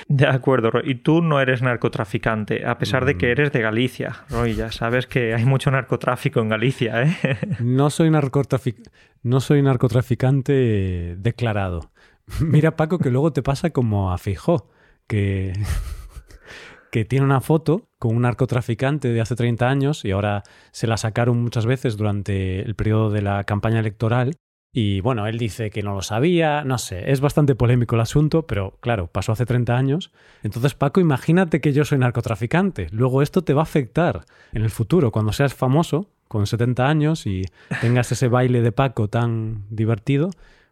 De 0.07 0.27
acuerdo, 0.27 0.71
Roy. 0.71 0.83
Y 0.85 0.95
tú 0.95 1.21
no 1.21 1.39
eres 1.39 1.61
narcotraficante, 1.61 2.65
a 2.65 2.77
pesar 2.77 3.05
de 3.05 3.17
que 3.17 3.27
mm. 3.27 3.31
eres 3.31 3.51
de 3.51 3.61
Galicia, 3.61 4.25
Roy. 4.29 4.55
Ya 4.55 4.71
sabes 4.71 5.07
que 5.07 5.33
hay 5.33 5.45
mucho 5.45 5.71
narcotráfico 5.71 6.41
en 6.41 6.49
Galicia, 6.49 7.03
¿eh? 7.03 7.37
No 7.59 7.89
soy, 7.89 8.11
no 9.23 9.39
soy 9.39 9.61
narcotraficante 9.61 11.15
declarado. 11.17 11.91
Mira, 12.41 12.75
Paco, 12.75 12.99
que 12.99 13.09
luego 13.09 13.33
te 13.33 13.43
pasa 13.43 13.71
como 13.71 14.11
a 14.11 14.17
Fijó, 14.17 14.69
que, 15.07 15.53
que 16.91 17.05
tiene 17.05 17.25
una 17.25 17.41
foto 17.41 17.89
con 17.97 18.15
un 18.15 18.23
narcotraficante 18.23 19.09
de 19.09 19.21
hace 19.21 19.35
30 19.35 19.69
años 19.69 20.05
y 20.05 20.11
ahora 20.11 20.43
se 20.71 20.87
la 20.87 20.97
sacaron 20.97 21.41
muchas 21.41 21.65
veces 21.65 21.97
durante 21.97 22.61
el 22.61 22.75
periodo 22.75 23.09
de 23.09 23.21
la 23.21 23.43
campaña 23.43 23.79
electoral. 23.79 24.35
Y 24.71 25.01
bueno, 25.01 25.25
él 25.25 25.39
dice 25.39 25.71
que 25.71 25.81
no 25.81 25.95
lo 25.95 26.03
sabía, 26.03 26.63
no 26.63 26.77
sé, 26.77 27.11
es 27.11 27.21
bastante 27.21 27.55
polémico 27.55 27.95
el 27.95 28.01
asunto, 28.01 28.45
pero 28.45 28.77
claro, 28.81 29.07
pasó 29.07 29.31
hace 29.31 29.47
30 29.47 29.75
años. 29.75 30.11
Entonces, 30.43 30.75
Paco, 30.75 30.99
imagínate 30.99 31.59
que 31.59 31.73
yo 31.73 31.85
soy 31.85 31.97
narcotraficante. 31.97 32.87
Luego 32.91 33.23
esto 33.23 33.43
te 33.43 33.55
va 33.55 33.61
a 33.61 33.63
afectar 33.63 34.25
en 34.53 34.61
el 34.61 34.69
futuro, 34.69 35.11
cuando 35.11 35.33
seas 35.33 35.55
famoso, 35.55 36.11
con 36.29 36.45
70 36.45 36.87
años 36.87 37.25
y 37.25 37.45
tengas 37.81 38.11
ese 38.11 38.27
baile 38.27 38.61
de 38.61 38.71
Paco 38.71 39.07
tan 39.09 39.65
divertido, 39.71 40.29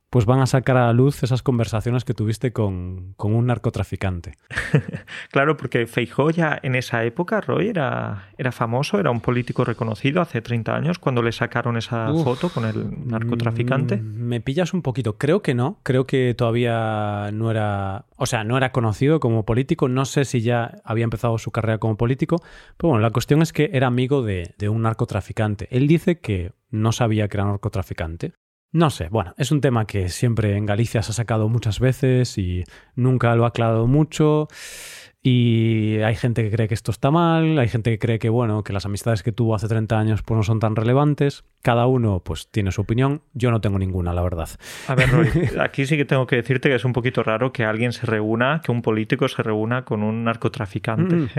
pues 0.09 0.25
van 0.25 0.39
a 0.39 0.45
sacar 0.45 0.77
a 0.77 0.85
la 0.85 0.93
luz 0.93 1.21
esas 1.23 1.43
conversaciones 1.43 2.05
que 2.05 2.13
tuviste 2.13 2.53
con, 2.53 3.15
un 3.17 3.45
narcotraficante. 3.45 4.37
claro, 5.31 5.57
porque 5.57 5.85
Feijóo 5.85 6.29
ya 6.29 6.57
en 6.63 6.75
esa 6.75 7.03
época, 7.03 7.41
Roy, 7.41 7.67
era, 7.67 8.29
era 8.37 8.51
famoso, 8.51 8.99
era 8.99 9.11
un 9.11 9.19
político 9.19 9.65
reconocido 9.65 10.21
hace 10.21 10.41
30 10.41 10.75
años 10.75 10.99
cuando 10.99 11.21
le 11.21 11.33
sacaron 11.33 11.75
esa 11.75 12.13
foto 12.23 12.49
con 12.49 12.65
el 12.65 13.07
narcotraficante. 13.07 13.97
Mm, 13.97 14.27
me 14.27 14.41
pillas 14.41 14.73
un 14.73 14.81
poquito, 14.81 15.17
creo 15.17 15.41
que 15.41 15.53
no, 15.53 15.79
creo 15.83 16.07
que 16.07 16.33
todavía 16.37 17.29
no 17.33 17.51
era, 17.51 18.05
o 18.15 18.25
sea, 18.25 18.45
no 18.45 18.55
era 18.55 18.71
conocido 18.71 19.19
como 19.19 19.45
político, 19.45 19.89
no 19.89 20.05
sé 20.05 20.23
si 20.23 20.41
ya 20.41 20.79
había 20.85 21.03
empezado 21.03 21.37
su 21.37 21.51
carrera 21.51 21.79
como 21.79 21.97
político, 21.97 22.37
pero 22.77 22.91
bueno, 22.91 23.01
la 23.01 23.11
cuestión 23.11 23.41
es 23.41 23.51
que 23.51 23.71
era 23.73 23.87
amigo 23.87 24.21
de, 24.21 24.55
de 24.57 24.69
un 24.69 24.83
narcotraficante. 24.83 25.67
Él 25.69 25.87
dice 25.87 26.19
que 26.19 26.53
no 26.69 26.93
sabía 26.93 27.27
que 27.27 27.37
era 27.37 27.45
narcotraficante. 27.45 28.33
No 28.71 28.89
sé, 28.89 29.07
bueno, 29.09 29.33
es 29.37 29.51
un 29.51 29.61
tema 29.61 29.85
que 29.85 30.09
siempre 30.09 30.57
en 30.57 30.65
Galicia 30.65 31.01
se 31.01 31.11
ha 31.11 31.15
sacado 31.15 31.47
muchas 31.49 31.79
veces 31.79 32.37
y 32.37 32.63
nunca 32.95 33.35
lo 33.35 33.45
ha 33.45 33.49
aclarado 33.49 33.87
mucho. 33.87 34.47
Y 35.29 35.97
hay 36.05 36.15
gente 36.15 36.43
que 36.43 36.51
cree 36.51 36.67
que 36.67 36.73
esto 36.73 36.91
está 36.91 37.11
mal, 37.11 37.59
hay 37.59 37.67
gente 37.67 37.89
que 37.91 37.99
cree 37.99 38.17
que, 38.17 38.29
bueno, 38.29 38.63
que 38.63 38.71
las 38.71 38.85
amistades 38.85 39.23
que 39.23 39.33
tuvo 39.33 39.55
hace 39.55 39.67
30 39.67 39.99
años 39.99 40.21
pues 40.21 40.37
no 40.37 40.43
son 40.43 40.59
tan 40.59 40.75
relevantes. 40.75 41.43
Cada 41.61 41.85
uno 41.85 42.21
pues 42.23 42.49
tiene 42.49 42.71
su 42.71 42.81
opinión. 42.81 43.23
Yo 43.33 43.51
no 43.51 43.59
tengo 43.59 43.77
ninguna, 43.77 44.13
la 44.13 44.21
verdad. 44.21 44.47
A 44.87 44.95
ver, 44.95 45.09
Roy, 45.09 45.27
aquí 45.59 45.85
sí 45.85 45.97
que 45.97 46.05
tengo 46.05 46.27
que 46.27 46.37
decirte 46.37 46.69
que 46.69 46.75
es 46.75 46.85
un 46.85 46.93
poquito 46.93 47.23
raro 47.23 47.51
que 47.51 47.65
alguien 47.65 47.91
se 47.91 48.05
reúna, 48.05 48.61
que 48.63 48.71
un 48.71 48.81
político 48.81 49.27
se 49.27 49.43
reúna 49.43 49.83
con 49.83 50.01
un 50.03 50.23
narcotraficante. 50.23 51.15
Mm. 51.15 51.29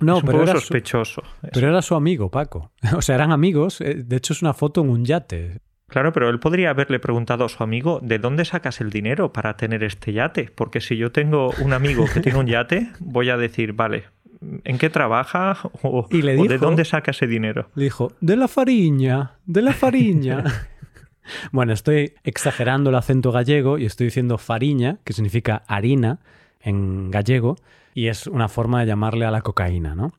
No, 0.00 0.16
es 0.16 0.22
un 0.22 0.26
pero 0.26 0.38
poco 0.38 0.50
era 0.50 0.60
sospechoso. 0.60 1.22
Pero 1.52 1.68
era 1.68 1.82
su 1.82 1.94
amigo, 1.94 2.30
Paco. 2.30 2.72
O 2.96 3.02
sea, 3.02 3.14
eran 3.14 3.30
amigos. 3.30 3.80
Eh, 3.80 4.02
de 4.04 4.16
hecho, 4.16 4.32
es 4.32 4.42
una 4.42 4.54
foto 4.54 4.80
en 4.80 4.88
un 4.88 5.04
yate. 5.04 5.60
Claro, 5.92 6.14
pero 6.14 6.30
él 6.30 6.40
podría 6.40 6.70
haberle 6.70 6.98
preguntado 6.98 7.44
a 7.44 7.50
su 7.50 7.62
amigo, 7.62 8.00
¿de 8.02 8.18
dónde 8.18 8.46
sacas 8.46 8.80
el 8.80 8.88
dinero 8.88 9.30
para 9.30 9.58
tener 9.58 9.84
este 9.84 10.14
yate? 10.14 10.50
Porque 10.54 10.80
si 10.80 10.96
yo 10.96 11.12
tengo 11.12 11.50
un 11.62 11.74
amigo 11.74 12.06
que 12.10 12.20
tiene 12.20 12.38
un 12.38 12.46
yate, 12.46 12.88
voy 12.98 13.28
a 13.28 13.36
decir, 13.36 13.74
vale, 13.74 14.04
¿en 14.64 14.78
qué 14.78 14.88
trabaja? 14.88 15.58
O, 15.82 16.08
de 16.10 16.56
dónde 16.56 16.86
saca 16.86 17.10
ese 17.10 17.26
dinero? 17.26 17.68
Le 17.74 17.84
dijo, 17.84 18.10
de 18.22 18.36
la 18.36 18.48
fariña, 18.48 19.32
de 19.44 19.60
la 19.60 19.74
fariña. 19.74 20.44
bueno, 21.52 21.74
estoy 21.74 22.14
exagerando 22.24 22.88
el 22.88 22.96
acento 22.96 23.30
gallego 23.30 23.76
y 23.76 23.84
estoy 23.84 24.06
diciendo 24.06 24.38
fariña, 24.38 24.96
que 25.04 25.12
significa 25.12 25.62
harina 25.66 26.20
en 26.62 27.10
gallego, 27.10 27.58
y 27.94 28.08
es 28.08 28.26
una 28.26 28.48
forma 28.48 28.80
de 28.80 28.86
llamarle 28.86 29.26
a 29.26 29.30
la 29.30 29.42
cocaína, 29.42 29.94
¿no? 29.94 30.12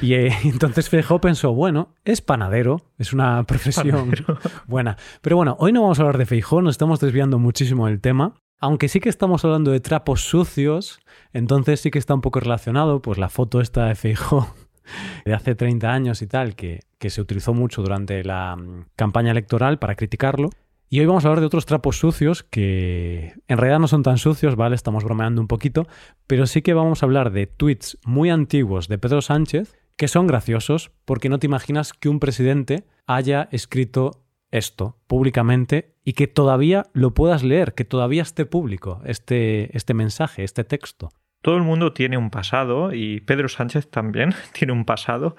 Y 0.00 0.14
eh, 0.14 0.32
entonces 0.44 0.88
Feijó 0.88 1.20
pensó, 1.20 1.52
bueno, 1.52 1.94
es 2.04 2.20
panadero, 2.20 2.82
es 2.98 3.12
una 3.12 3.44
profesión 3.44 4.12
buena. 4.66 4.96
Pero 5.20 5.36
bueno, 5.36 5.56
hoy 5.58 5.72
no 5.72 5.82
vamos 5.82 5.98
a 5.98 6.02
hablar 6.02 6.18
de 6.18 6.26
Feijó, 6.26 6.62
nos 6.62 6.74
estamos 6.74 7.00
desviando 7.00 7.38
muchísimo 7.38 7.86
del 7.86 8.00
tema. 8.00 8.34
Aunque 8.62 8.88
sí 8.88 9.00
que 9.00 9.08
estamos 9.08 9.44
hablando 9.44 9.70
de 9.70 9.80
trapos 9.80 10.20
sucios, 10.22 11.00
entonces 11.32 11.80
sí 11.80 11.90
que 11.90 11.98
está 11.98 12.14
un 12.14 12.20
poco 12.20 12.40
relacionado, 12.40 13.00
pues 13.00 13.16
la 13.18 13.30
foto 13.30 13.60
esta 13.60 13.86
de 13.86 13.94
Feijó 13.94 14.54
de 15.24 15.34
hace 15.34 15.54
30 15.54 15.90
años 15.90 16.20
y 16.20 16.26
tal, 16.26 16.54
que, 16.54 16.80
que 16.98 17.10
se 17.10 17.22
utilizó 17.22 17.54
mucho 17.54 17.82
durante 17.82 18.22
la 18.22 18.56
mm, 18.56 18.86
campaña 18.96 19.30
electoral 19.30 19.78
para 19.78 19.94
criticarlo, 19.94 20.50
y 20.92 20.98
hoy 20.98 21.06
vamos 21.06 21.24
a 21.24 21.28
hablar 21.28 21.38
de 21.38 21.46
otros 21.46 21.66
trapos 21.66 21.98
sucios 21.98 22.42
que 22.42 23.34
en 23.46 23.58
realidad 23.58 23.78
no 23.78 23.86
son 23.86 24.02
tan 24.02 24.18
sucios, 24.18 24.56
¿vale? 24.56 24.74
Estamos 24.74 25.04
bromeando 25.04 25.40
un 25.40 25.46
poquito, 25.46 25.86
pero 26.26 26.48
sí 26.48 26.62
que 26.62 26.74
vamos 26.74 27.02
a 27.02 27.06
hablar 27.06 27.30
de 27.30 27.46
tweets 27.46 27.96
muy 28.04 28.28
antiguos 28.28 28.88
de 28.88 28.98
Pedro 28.98 29.22
Sánchez 29.22 29.78
que 29.96 30.08
son 30.08 30.26
graciosos 30.26 30.90
porque 31.04 31.28
no 31.28 31.38
te 31.38 31.46
imaginas 31.46 31.92
que 31.92 32.08
un 32.08 32.18
presidente 32.18 32.88
haya 33.06 33.48
escrito 33.52 34.24
esto 34.50 34.98
públicamente 35.06 35.94
y 36.04 36.14
que 36.14 36.26
todavía 36.26 36.86
lo 36.92 37.14
puedas 37.14 37.44
leer, 37.44 37.74
que 37.74 37.84
todavía 37.84 38.22
esté 38.22 38.44
público 38.44 39.00
este, 39.04 39.76
este 39.76 39.94
mensaje, 39.94 40.42
este 40.42 40.64
texto. 40.64 41.10
Todo 41.40 41.56
el 41.56 41.62
mundo 41.62 41.92
tiene 41.92 42.18
un 42.18 42.30
pasado 42.30 42.92
y 42.92 43.20
Pedro 43.20 43.48
Sánchez 43.48 43.88
también 43.88 44.34
tiene 44.58 44.72
un 44.72 44.84
pasado 44.84 45.36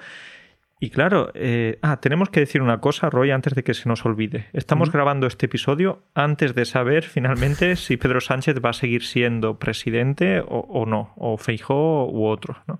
y 0.84 0.90
claro, 0.90 1.30
eh, 1.36 1.78
ah, 1.84 2.02
tenemos 2.02 2.32
que 2.32 2.40
decir 2.40 2.60
una 2.64 2.82
cosa, 2.82 3.08
Roy, 3.12 3.30
antes 3.30 3.54
de 3.54 3.64
que 3.64 3.76
se 3.76 3.88
nos 3.88 4.04
olvide. 4.04 4.48
Estamos 4.52 4.92
grabando 4.92 5.28
este 5.28 5.46
episodio 5.46 6.02
antes 6.16 6.56
de 6.56 6.66
saber 6.66 7.04
finalmente 7.04 7.76
si 7.78 7.98
Pedro 7.98 8.20
Sánchez 8.20 8.56
va 8.66 8.72
a 8.72 8.74
seguir 8.74 9.04
siendo 9.04 9.60
presidente 9.60 10.44
o, 10.44 10.88
no, 10.88 11.14
o 11.18 11.38
Feijó 11.38 12.10
u 12.10 12.26
otro. 12.26 12.58
¿no? 12.66 12.80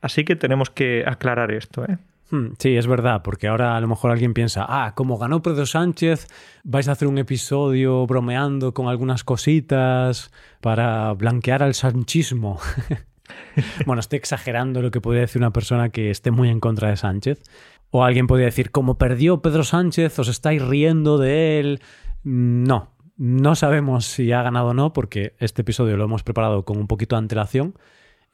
Así 0.00 0.24
que 0.24 0.34
tenemos 0.34 0.70
que 0.70 1.04
aclarar 1.06 1.52
esto. 1.52 1.84
¿eh? 1.84 1.98
Hmm, 2.30 2.54
sí, 2.58 2.76
es 2.76 2.88
verdad, 2.88 3.22
porque 3.22 3.46
ahora 3.46 3.76
a 3.76 3.80
lo 3.80 3.86
mejor 3.86 4.10
alguien 4.10 4.34
piensa, 4.34 4.66
ah, 4.68 4.96
como 4.96 5.16
ganó 5.16 5.40
Pedro 5.40 5.66
Sánchez, 5.66 6.26
vais 6.64 6.88
a 6.88 6.92
hacer 6.92 7.06
un 7.06 7.18
episodio 7.18 8.08
bromeando 8.08 8.74
con 8.74 8.88
algunas 8.88 9.22
cositas 9.22 10.32
para 10.60 11.12
blanquear 11.12 11.62
al 11.62 11.74
sanchismo. 11.74 12.58
bueno, 13.86 14.00
estoy 14.00 14.18
exagerando 14.18 14.82
lo 14.82 14.90
que 14.90 15.00
podría 15.00 15.22
decir 15.22 15.40
una 15.40 15.52
persona 15.52 15.90
que 15.90 16.10
esté 16.10 16.30
muy 16.30 16.48
en 16.48 16.60
contra 16.60 16.88
de 16.90 16.96
Sánchez. 16.96 17.42
O 17.90 18.04
alguien 18.04 18.26
podría 18.26 18.46
decir, 18.46 18.70
como 18.70 18.98
perdió 18.98 19.42
Pedro 19.42 19.64
Sánchez, 19.64 20.18
os 20.18 20.28
estáis 20.28 20.62
riendo 20.62 21.18
de 21.18 21.58
él. 21.58 21.80
No, 22.22 22.92
no 23.16 23.54
sabemos 23.56 24.06
si 24.06 24.32
ha 24.32 24.42
ganado 24.42 24.68
o 24.68 24.74
no, 24.74 24.92
porque 24.92 25.34
este 25.38 25.62
episodio 25.62 25.96
lo 25.96 26.04
hemos 26.04 26.22
preparado 26.22 26.64
con 26.64 26.78
un 26.78 26.86
poquito 26.86 27.16
de 27.16 27.20
antelación. 27.20 27.74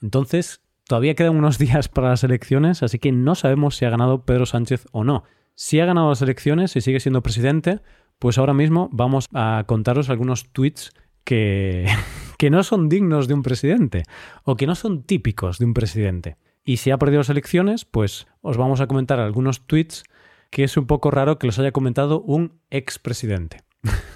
Entonces, 0.02 0.60
todavía 0.86 1.14
quedan 1.14 1.36
unos 1.36 1.58
días 1.58 1.88
para 1.88 2.10
las 2.10 2.24
elecciones, 2.24 2.82
así 2.82 2.98
que 2.98 3.12
no 3.12 3.34
sabemos 3.34 3.76
si 3.76 3.84
ha 3.84 3.90
ganado 3.90 4.24
Pedro 4.24 4.46
Sánchez 4.46 4.86
o 4.92 5.04
no. 5.04 5.24
Si 5.54 5.80
ha 5.80 5.86
ganado 5.86 6.10
las 6.10 6.20
elecciones 6.20 6.76
y 6.76 6.82
sigue 6.82 7.00
siendo 7.00 7.22
presidente, 7.22 7.80
pues 8.18 8.36
ahora 8.38 8.52
mismo 8.52 8.90
vamos 8.92 9.26
a 9.32 9.64
contaros 9.66 10.10
algunos 10.10 10.52
tweets 10.52 10.92
que, 11.24 11.86
que 12.38 12.50
no 12.50 12.62
son 12.62 12.88
dignos 12.88 13.28
de 13.28 13.34
un 13.34 13.42
presidente 13.42 14.04
o 14.44 14.56
que 14.56 14.66
no 14.66 14.74
son 14.74 15.02
típicos 15.02 15.58
de 15.58 15.64
un 15.64 15.74
presidente. 15.74 16.36
Y 16.64 16.78
si 16.78 16.90
ha 16.90 16.98
perdido 16.98 17.20
las 17.20 17.30
elecciones, 17.30 17.84
pues 17.84 18.26
os 18.42 18.56
vamos 18.56 18.80
a 18.80 18.86
comentar 18.86 19.20
algunos 19.20 19.66
tweets 19.66 20.04
que 20.50 20.64
es 20.64 20.76
un 20.76 20.86
poco 20.86 21.10
raro 21.10 21.38
que 21.38 21.46
los 21.46 21.58
haya 21.58 21.72
comentado 21.72 22.20
un 22.22 22.60
expresidente. 22.70 23.62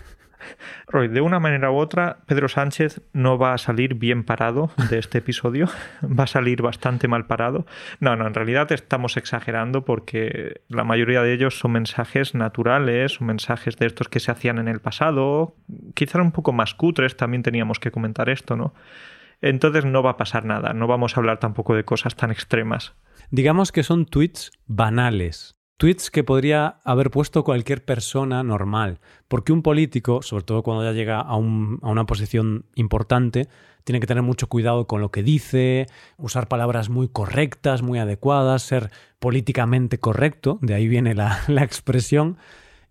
Roy, 0.87 1.09
de 1.09 1.21
una 1.21 1.41
manera 1.41 1.71
u 1.71 1.77
otra, 1.77 2.19
Pedro 2.27 2.49
Sánchez 2.49 3.03
no 3.13 3.39
va 3.39 3.55
a 3.55 3.59
salir 3.59 3.95
bien 3.95 4.25
parado 4.25 4.71
de 4.91 4.99
este 4.99 5.19
episodio, 5.19 5.69
va 6.03 6.25
a 6.25 6.27
salir 6.27 6.63
bastante 6.63 7.09
mal 7.09 7.27
parado. 7.27 7.67
No, 8.01 8.17
no, 8.17 8.27
en 8.27 8.35
realidad 8.35 8.71
estamos 8.73 9.17
exagerando 9.17 9.85
porque 9.85 10.63
la 10.69 10.85
mayoría 10.85 11.23
de 11.23 11.33
ellos 11.33 11.59
son 11.59 11.73
mensajes 11.73 12.35
naturales, 12.35 13.15
son 13.15 13.27
mensajes 13.27 13.77
de 13.77 13.87
estos 13.87 14.09
que 14.09 14.21
se 14.21 14.31
hacían 14.31 14.59
en 14.59 14.69
el 14.69 14.81
pasado, 14.81 15.55
quizá 15.95 16.21
un 16.21 16.33
poco 16.33 16.53
más 16.53 16.75
cutres, 16.75 17.17
también 17.17 17.43
teníamos 17.43 17.79
que 17.79 17.91
comentar 17.91 18.29
esto, 18.29 18.57
¿no? 18.57 18.75
Entonces 19.43 19.85
no 19.85 20.03
va 20.03 20.11
a 20.11 20.17
pasar 20.17 20.45
nada, 20.45 20.73
no 20.75 20.87
vamos 20.87 21.17
a 21.17 21.21
hablar 21.21 21.39
tampoco 21.39 21.75
de 21.75 21.85
cosas 21.85 22.15
tan 22.15 22.31
extremas. 22.31 22.95
Digamos 23.31 23.73
que 23.73 23.83
son 23.83 24.07
tweets 24.07 24.51
banales, 24.67 25.57
tweets 25.81 26.11
que 26.11 26.25
podría 26.25 26.77
haber 26.85 27.11
puesto 27.11 27.43
cualquier 27.43 27.83
persona 27.83 28.43
normal, 28.43 29.01
porque 29.29 29.51
un 29.51 29.63
político, 29.63 30.21
sobre 30.21 30.45
todo 30.45 30.63
cuando 30.63 30.85
ya 30.85 30.93
llega 30.93 31.21
a, 31.21 31.37
una 31.37 32.05
posición 32.05 32.67
importante, 32.75 33.49
tiene 33.85 33.99
que 33.99 34.07
tener 34.07 34.23
mucho 34.23 34.47
cuidado 34.47 34.87
con 34.87 35.01
lo 35.01 35.11
que 35.11 35.23
dice, 35.23 35.87
usar 36.19 36.49
palabras 36.49 36.91
muy 36.91 37.09
correctas, 37.09 37.81
muy 37.81 37.99
adecuadas, 37.99 38.61
ser 38.61 38.91
políticamente 39.19 39.99
correcto, 39.99 40.59
de 40.61 40.75
ahí 40.75 40.87
viene 40.87 41.15
la, 41.15 41.41
la 41.49 41.65
expresión. 41.65 42.37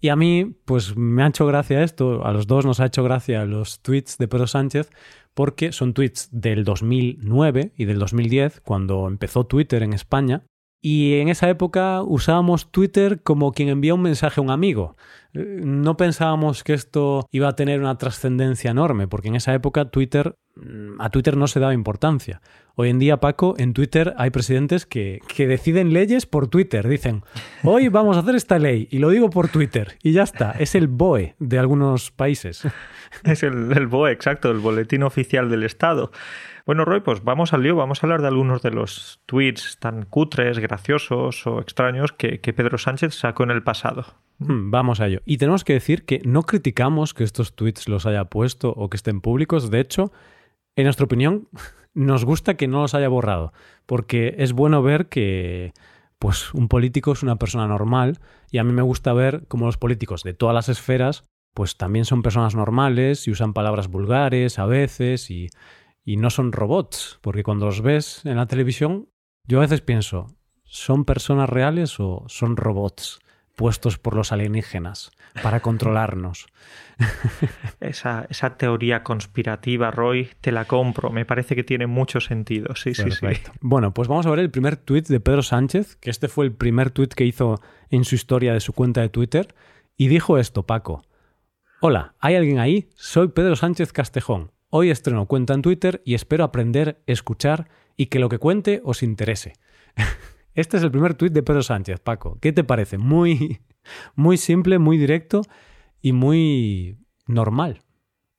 Y 0.01 0.09
a 0.09 0.15
mí, 0.15 0.55
pues 0.65 0.97
me 0.97 1.21
ha 1.21 1.27
hecho 1.27 1.45
gracia 1.45 1.83
esto, 1.83 2.25
a 2.25 2.33
los 2.33 2.47
dos 2.47 2.65
nos 2.65 2.79
ha 2.79 2.87
hecho 2.87 3.03
gracia 3.03 3.45
los 3.45 3.81
tweets 3.81 4.17
de 4.17 4.27
Pedro 4.27 4.47
Sánchez, 4.47 4.89
porque 5.35 5.73
son 5.73 5.93
tweets 5.93 6.29
del 6.31 6.63
2009 6.63 7.71
y 7.77 7.85
del 7.85 7.99
2010, 7.99 8.61
cuando 8.61 9.07
empezó 9.07 9.45
Twitter 9.45 9.83
en 9.83 9.93
España, 9.93 10.41
y 10.81 11.15
en 11.15 11.27
esa 11.27 11.49
época 11.49 12.01
usábamos 12.03 12.71
Twitter 12.71 13.21
como 13.21 13.51
quien 13.51 13.69
envía 13.69 13.93
un 13.93 14.01
mensaje 14.01 14.39
a 14.39 14.43
un 14.43 14.49
amigo. 14.49 14.95
No 15.33 15.97
pensábamos 15.97 16.63
que 16.63 16.73
esto 16.73 17.27
iba 17.31 17.49
a 17.49 17.55
tener 17.55 17.81
una 17.81 17.97
trascendencia 17.97 18.71
enorme, 18.71 19.07
porque 19.07 19.27
en 19.27 19.35
esa 19.35 19.53
época 19.53 19.91
Twitter 19.91 20.37
mm, 20.55 20.99
a 21.01 21.09
Twitter 21.09 21.37
no 21.37 21.47
se 21.47 21.59
daba 21.59 21.73
importancia. 21.73 22.41
Hoy 22.75 22.89
en 22.89 22.97
día, 22.97 23.17
Paco, 23.17 23.55
en 23.57 23.73
Twitter 23.73 24.13
hay 24.17 24.29
presidentes 24.29 24.85
que, 24.85 25.19
que, 25.35 25.47
deciden 25.47 25.91
leyes 25.91 26.25
por 26.25 26.47
Twitter. 26.47 26.87
Dicen, 26.87 27.23
hoy 27.63 27.89
vamos 27.89 28.15
a 28.15 28.21
hacer 28.21 28.35
esta 28.35 28.57
ley 28.57 28.87
y 28.89 28.99
lo 28.99 29.09
digo 29.09 29.29
por 29.29 29.49
Twitter. 29.49 29.97
Y 30.01 30.13
ya 30.13 30.23
está. 30.23 30.51
Es 30.51 30.75
el 30.75 30.87
BOE 30.87 31.35
de 31.39 31.59
algunos 31.59 32.11
países. 32.11 32.63
Es 33.23 33.41
el, 33.41 33.71
el 33.75 33.87
BOE, 33.87 34.11
exacto, 34.11 34.51
el 34.51 34.59
Boletín 34.59 35.01
Oficial 35.01 35.49
del 35.49 35.63
Estado. 35.63 36.11
Bueno, 36.69 36.85
Roy, 36.85 36.99
pues 36.99 37.23
vamos 37.23 37.51
al 37.51 37.63
lío, 37.63 37.75
vamos 37.75 38.03
a 38.03 38.05
hablar 38.05 38.21
de 38.21 38.27
algunos 38.27 38.61
de 38.61 38.69
los 38.69 39.19
tweets 39.25 39.79
tan 39.79 40.05
cutres, 40.05 40.59
graciosos 40.59 41.47
o 41.47 41.59
extraños 41.59 42.11
que, 42.11 42.37
Pedro 42.37 42.77
Sánchez 42.77 43.15
sacó 43.15 43.41
en 43.41 43.49
el 43.49 43.63
pasado. 43.63 44.05
Hmm, 44.37 44.69
vamos 44.69 44.99
a 44.99 45.07
ello. 45.07 45.23
Y 45.25 45.39
tenemos 45.39 45.63
que 45.63 45.73
decir 45.73 46.05
que 46.05 46.21
no 46.25 46.43
criticamos 46.43 47.15
que 47.15 47.23
estos 47.23 47.55
tweets 47.55 47.89
los 47.89 48.05
haya 48.05 48.25
puesto 48.25 48.69
o 48.69 48.87
que 48.87 48.97
estén 48.97 49.19
públicos. 49.19 49.71
De 49.71 49.79
hecho, 49.79 50.11
en 50.75 50.83
nuestra 50.83 51.05
opinión, 51.05 51.47
nos 51.95 52.23
gusta 52.23 52.53
que 52.53 52.67
no 52.67 52.81
los 52.83 52.93
haya 52.93 53.09
borrado, 53.09 53.51
porque 53.87 54.35
es 54.37 54.53
bueno 54.53 54.83
ver 54.83 55.09
que 55.09 55.73
pues 56.19 56.53
un 56.53 56.67
político 56.67 57.13
es 57.13 57.23
una 57.23 57.37
persona 57.37 57.67
normal 57.67 58.19
y 58.51 58.59
a 58.59 58.63
mí 58.63 58.73
me 58.73 58.83
gusta 58.83 59.11
ver 59.13 59.47
cómo 59.47 59.65
los 59.65 59.77
políticos 59.77 60.21
de 60.21 60.35
todas 60.35 60.53
las 60.53 60.69
esferas 60.69 61.23
pues 61.55 61.77
también 61.77 62.05
son 62.05 62.21
personas 62.21 62.53
normales 62.53 63.27
y 63.27 63.31
usan 63.31 63.53
palabras 63.53 63.87
vulgares 63.87 64.59
a 64.59 64.67
veces 64.67 65.31
y, 65.31 65.49
y 66.09 66.17
no 66.17 66.31
son 66.31 66.51
robots, 66.51 67.19
porque 67.21 67.43
cuando 67.43 67.67
los 67.67 67.83
ves 67.83 68.25
en 68.25 68.37
la 68.37 68.47
televisión, 68.47 69.09
yo 69.47 69.59
a 69.59 69.61
veces 69.61 69.81
pienso, 69.81 70.25
¿son 70.63 71.05
personas 71.05 71.47
reales 71.47 71.99
o 71.99 72.25
son 72.27 72.57
robots? 72.57 73.19
puestos 73.55 73.97
por 73.97 74.15
los 74.15 74.31
alienígenas 74.31 75.11
para 75.43 75.59
controlarnos. 75.61 76.47
Esa, 77.81 78.25
esa, 78.29 78.55
teoría 78.55 79.03
conspirativa, 79.03 79.91
Roy, 79.91 80.29
te 80.39 80.53
la 80.53 80.63
compro. 80.63 81.09
Me 81.09 81.25
parece 81.25 81.57
que 81.57 81.65
tiene 81.65 81.85
mucho 81.85 82.21
sentido. 82.21 82.73
Sí, 82.75 82.93
sí, 82.93 83.11
sí. 83.11 83.27
Bueno, 83.59 83.93
pues 83.93 84.07
vamos 84.07 84.25
a 84.27 84.29
ver 84.29 84.39
el 84.39 84.49
primer 84.49 84.77
tuit 84.77 85.09
de 85.09 85.19
Pedro 85.19 85.43
Sánchez, 85.43 85.97
que 85.97 86.09
este 86.09 86.29
fue 86.29 86.45
el 86.45 86.53
primer 86.53 86.89
tuit 86.91 87.13
que 87.13 87.25
hizo 87.25 87.59
en 87.89 88.05
su 88.05 88.15
historia 88.15 88.53
de 88.53 88.61
su 88.61 88.71
cuenta 88.71 89.01
de 89.01 89.09
Twitter. 89.09 89.53
Y 89.97 90.07
dijo 90.07 90.37
esto, 90.37 90.65
Paco. 90.65 91.03
Hola, 91.81 92.15
¿hay 92.19 92.35
alguien 92.35 92.59
ahí? 92.59 92.87
Soy 92.95 93.27
Pedro 93.27 93.57
Sánchez 93.57 93.91
Castejón. 93.91 94.53
Hoy 94.71 94.91
estreno 94.91 95.25
cuenta 95.25 95.55
en 95.55 95.63
Twitter 95.63 96.01
y 96.05 96.13
espero 96.13 96.43
aprender, 96.43 97.01
escuchar 97.07 97.69
y 97.97 98.05
que 98.05 98.19
lo 98.19 98.29
que 98.29 98.37
cuente 98.37 98.81
os 98.83 99.03
interese. 99.03 99.53
Este 100.55 100.77
es 100.77 100.83
el 100.83 100.91
primer 100.91 101.13
tuit 101.13 101.31
de 101.31 101.43
Pedro 101.43 101.61
Sánchez, 101.61 102.01
Paco. 102.01 102.37
¿Qué 102.41 102.51
te 102.51 102.65
parece? 102.65 102.97
Muy, 102.97 103.61
muy 104.15 104.35
simple, 104.35 104.77
muy 104.77 104.97
directo 104.97 105.43
y 106.01 106.11
muy 106.11 106.97
normal. 107.27 107.81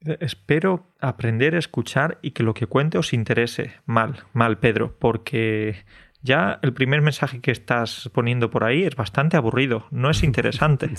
Espero 0.00 0.92
aprender 1.00 1.54
a 1.54 1.58
escuchar 1.58 2.18
y 2.20 2.32
que 2.32 2.42
lo 2.42 2.52
que 2.52 2.66
cuente 2.66 2.98
os 2.98 3.14
interese. 3.14 3.72
Mal, 3.86 4.24
mal, 4.34 4.58
Pedro, 4.58 4.98
porque 4.98 5.84
ya 6.20 6.58
el 6.62 6.74
primer 6.74 7.00
mensaje 7.00 7.40
que 7.40 7.52
estás 7.52 8.10
poniendo 8.12 8.50
por 8.50 8.64
ahí 8.64 8.82
es 8.82 8.96
bastante 8.96 9.36
aburrido, 9.36 9.86
no 9.90 10.10
es 10.10 10.22
interesante. 10.24 10.90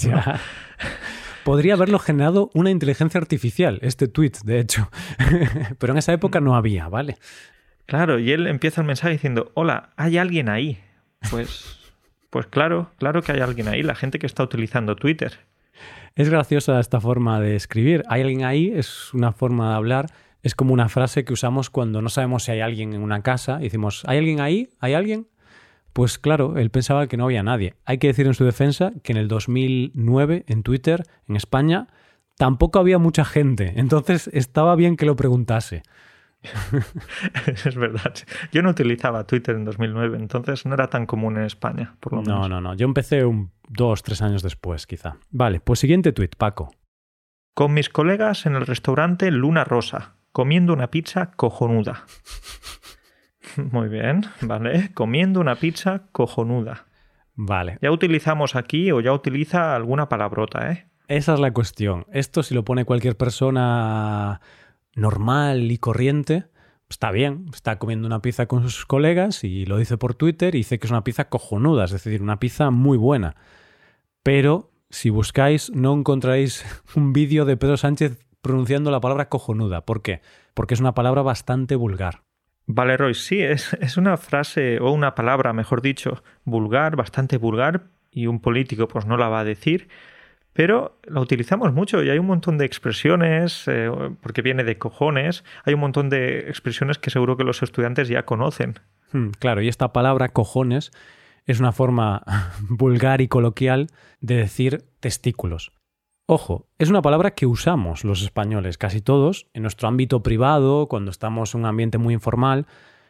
Podría 1.43 1.74
haberlo 1.74 2.00
generado 2.00 2.50
una 2.53 2.69
inteligencia 2.69 3.19
artificial, 3.19 3.79
este 3.81 4.07
tuit, 4.07 4.38
de 4.43 4.60
hecho. 4.60 4.89
Pero 5.79 5.93
en 5.93 6.00
esa 6.00 6.13
época 6.13 6.39
no 6.39 6.55
había, 6.55 6.88
¿vale? 6.88 7.17
Claro, 7.86 8.19
y 8.19 8.31
él 8.31 8.48
empieza 8.48 8.81
el 8.81 8.88
mensaje 8.88 9.13
diciendo, 9.13 9.51
hola, 9.53 9.89
hay 9.98 10.17
alguien 10.17 10.50
ahí. 10.50 10.79
Pues, 11.29 11.79
pues 12.29 12.48
claro, 12.48 12.91
claro 12.98 13.21
que 13.21 13.31
hay 13.31 13.39
alguien 13.39 13.67
ahí, 13.67 13.83
la 13.83 13.95
gente 13.95 14.19
que 14.19 14.27
está 14.27 14.43
utilizando 14.43 14.95
Twitter. 14.95 15.39
Es 16.15 16.29
graciosa 16.29 16.79
esta 16.79 17.00
forma 17.00 17.39
de 17.39 17.55
escribir. 17.55 18.03
Hay 18.07 18.21
alguien 18.21 18.43
ahí, 18.43 18.71
es 18.74 19.13
una 19.13 19.31
forma 19.31 19.69
de 19.69 19.75
hablar, 19.75 20.05
es 20.43 20.55
como 20.55 20.74
una 20.74 20.89
frase 20.89 21.24
que 21.24 21.33
usamos 21.33 21.69
cuando 21.69 22.01
no 22.01 22.10
sabemos 22.10 22.43
si 22.43 22.51
hay 22.51 22.62
alguien 22.62 22.93
en 22.93 23.01
una 23.01 23.21
casa 23.21 23.57
y 23.60 23.65
decimos, 23.65 24.03
¿hay 24.07 24.17
alguien 24.17 24.41
ahí? 24.41 24.69
¿Hay 24.79 24.93
alguien? 24.93 25.27
Pues 25.93 26.17
claro, 26.17 26.57
él 26.57 26.69
pensaba 26.69 27.07
que 27.07 27.17
no 27.17 27.25
había 27.25 27.43
nadie. 27.43 27.75
Hay 27.86 27.98
que 27.98 28.07
decir 28.07 28.27
en 28.27 28.33
su 28.33 28.45
defensa 28.45 28.93
que 29.03 29.12
en 29.12 29.17
el 29.17 29.27
2009 29.27 30.45
en 30.48 30.63
Twitter, 30.63 31.03
en 31.27 31.36
España, 31.36 31.88
tampoco 32.38 32.79
había 32.79 32.98
mucha 32.98 33.25
gente. 33.25 33.74
Entonces 33.75 34.29
estaba 34.33 34.75
bien 34.75 34.95
que 34.95 35.05
lo 35.05 35.15
preguntase. 35.15 35.83
es 37.45 37.75
verdad. 37.75 38.13
Yo 38.51 38.62
no 38.62 38.69
utilizaba 38.69 39.25
Twitter 39.25 39.55
en 39.55 39.65
2009, 39.65 40.17
entonces 40.17 40.65
no 40.65 40.74
era 40.74 40.88
tan 40.88 41.05
común 41.05 41.38
en 41.38 41.43
España, 41.43 41.95
por 42.00 42.13
lo 42.13 42.21
menos. 42.21 42.39
No, 42.39 42.50
no, 42.50 42.62
no. 42.62 42.74
Yo 42.74 42.86
empecé 42.86 43.25
un 43.25 43.51
dos, 43.67 44.03
tres 44.03 44.21
años 44.21 44.41
después, 44.41 44.88
quizá. 44.88 45.17
Vale, 45.29 45.60
pues 45.60 45.79
siguiente 45.79 46.12
tweet, 46.13 46.31
Paco. 46.38 46.71
Con 47.53 47.74
mis 47.74 47.89
colegas 47.89 48.45
en 48.45 48.55
el 48.55 48.65
restaurante 48.65 49.29
Luna 49.29 49.63
Rosa, 49.63 50.15
comiendo 50.31 50.74
una 50.74 50.89
pizza 50.89 51.31
cojonuda. 51.31 52.05
Muy 53.72 53.88
bien, 53.88 54.25
vale. 54.41 54.91
Comiendo 54.93 55.39
una 55.39 55.55
pizza 55.55 56.03
cojonuda. 56.12 56.86
Vale. 57.36 57.77
Ya 57.81 57.91
utilizamos 57.91 58.55
aquí 58.55 58.91
o 58.91 59.00
ya 59.00 59.13
utiliza 59.13 59.75
alguna 59.75 60.10
palabrota, 60.10 60.72
¿eh? 60.72 60.88
Esa 61.08 61.34
es 61.34 61.39
la 61.39 61.51
cuestión. 61.51 62.05
Esto 62.13 62.43
si 62.43 62.53
lo 62.53 62.63
pone 62.63 62.86
cualquier 62.86 63.17
persona 63.17 64.39
normal 64.96 65.72
y 65.72 65.77
corriente, 65.77 66.46
está 66.89 67.12
bien, 67.12 67.48
está 67.53 67.79
comiendo 67.79 68.08
una 68.08 68.22
pizza 68.22 68.46
con 68.46 68.63
sus 68.63 68.86
colegas 68.86 69.43
y 69.43 69.65
lo 69.65 69.77
dice 69.77 69.98
por 69.98 70.13
Twitter 70.13 70.55
y 70.55 70.60
dice 70.60 70.79
que 70.79 70.88
es 70.88 70.91
una 70.91 71.03
pizza 71.03 71.29
cojonuda, 71.29 71.86
es 71.86 71.91
decir, 71.91 72.22
una 72.22 72.39
pizza 72.39 72.70
muy 72.70 72.98
buena. 72.98 73.36
Pero 74.24 74.72
si 74.89 75.10
buscáis 75.10 75.72
no 75.72 75.93
encontraréis 75.93 76.65
un 76.96 77.12
vídeo 77.13 77.46
de 77.46 77.58
Pedro 77.58 77.77
Sánchez 77.77 78.25
pronunciando 78.41 78.91
la 78.91 79.01
palabra 79.01 79.29
cojonuda. 79.29 79.86
¿Por 79.86 80.01
qué? 80.01 80.22
Porque 80.53 80.74
es 80.74 80.79
una 80.79 80.93
palabra 80.93 81.22
bastante 81.22 81.75
vulgar. 81.75 82.24
Vale, 82.68 82.98
Roy, 82.98 83.13
sí, 83.13 83.41
es, 83.41 83.74
es 83.82 83.98
una 83.98 84.18
frase 84.18 84.80
o 84.80 84.91
una 84.91 85.15
palabra, 85.15 85.53
mejor 85.53 85.82
dicho, 85.82 86.24
vulgar, 86.44 86.95
bastante 86.95 87.38
vulgar, 87.38 87.84
y 88.12 88.28
un 88.28 88.39
político 88.39 88.88
pues 88.88 89.06
no 89.06 89.17
la 89.17 89.30
va 89.30 89.39
a 89.39 89.43
decir, 89.43 89.88
pero 90.54 91.00
la 91.04 91.21
utilizamos 91.21 91.74
mucho 91.74 92.04
y 92.04 92.10
hay 92.10 92.19
un 92.19 92.26
montón 92.26 92.58
de 92.58 92.65
expresiones, 92.65 93.63
eh, 93.67 93.89
porque 94.21 94.41
viene 94.41 94.63
de 94.63 94.78
cojones, 94.78 95.43
hay 95.63 95.74
un 95.74 95.80
montón 95.80 96.10
de 96.10 96.39
expresiones 96.50 96.97
que 96.97 97.10
seguro 97.10 97.38
que 97.38 97.45
los 97.45 97.63
estudiantes 97.63 98.10
ya 98.10 98.26
conocen. 98.26 98.80
Hmm, 99.13 99.30
claro, 99.39 99.62
y 99.62 99.69
esta 99.69 99.93
palabra 99.93 100.30
cojones 100.30 100.91
es 101.45 101.60
una 101.60 101.71
forma 101.71 102.24
vulgar 102.69 103.21
y 103.21 103.28
coloquial 103.28 103.88
de 104.19 104.36
decir 104.36 104.84
testículos. 105.00 105.71
Ojo, 106.34 106.65
es 106.80 106.89
una 106.89 107.02
palabra 107.02 107.32
que 107.32 107.46
usamos 107.46 108.06
los 108.06 108.22
españoles, 108.24 108.78
casi 108.78 109.02
todos, 109.02 109.48
en 109.54 109.63
nuestro 109.63 109.89
ámbito 109.89 110.24
privado, 110.24 110.88
cuando 110.88 111.12
estamos 111.12 111.54
en 111.54 111.60
un 111.60 111.65
ambiente 111.65 111.98
muy 111.98 112.13
informal, 112.13 112.67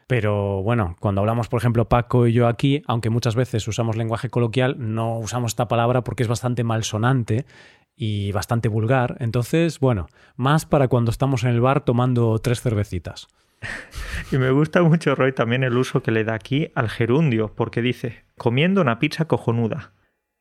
pero 0.08 0.60
bueno, 0.64 0.96
cuando 0.98 1.20
hablamos, 1.20 1.46
por 1.46 1.60
ejemplo, 1.60 1.88
Paco 1.88 2.26
y 2.26 2.32
yo 2.32 2.48
aquí, 2.48 2.82
aunque 2.88 3.10
muchas 3.10 3.36
veces 3.36 3.68
usamos 3.68 3.94
lenguaje 3.94 4.28
coloquial, 4.28 4.74
no 4.76 5.20
usamos 5.20 5.52
esta 5.52 5.68
palabra 5.68 6.02
porque 6.02 6.24
es 6.24 6.28
bastante 6.28 6.64
malsonante 6.64 7.46
y 7.94 8.32
bastante 8.32 8.66
vulgar. 8.66 9.18
Entonces, 9.20 9.78
bueno, 9.78 10.08
más 10.34 10.66
para 10.66 10.88
cuando 10.88 11.12
estamos 11.12 11.44
en 11.44 11.50
el 11.50 11.60
bar 11.60 11.84
tomando 11.84 12.36
tres 12.40 12.60
cervecitas. 12.60 13.28
Y 14.32 14.36
me 14.36 14.50
gusta 14.50 14.82
mucho, 14.82 15.14
Roy, 15.14 15.30
también 15.30 15.62
el 15.62 15.76
uso 15.76 16.02
que 16.02 16.10
le 16.10 16.24
da 16.24 16.34
aquí 16.34 16.72
al 16.74 16.88
gerundio, 16.88 17.54
porque 17.54 17.82
dice, 17.82 18.24
comiendo 18.36 18.80
una 18.80 18.98
pizza 18.98 19.26
cojonuda. 19.26 19.92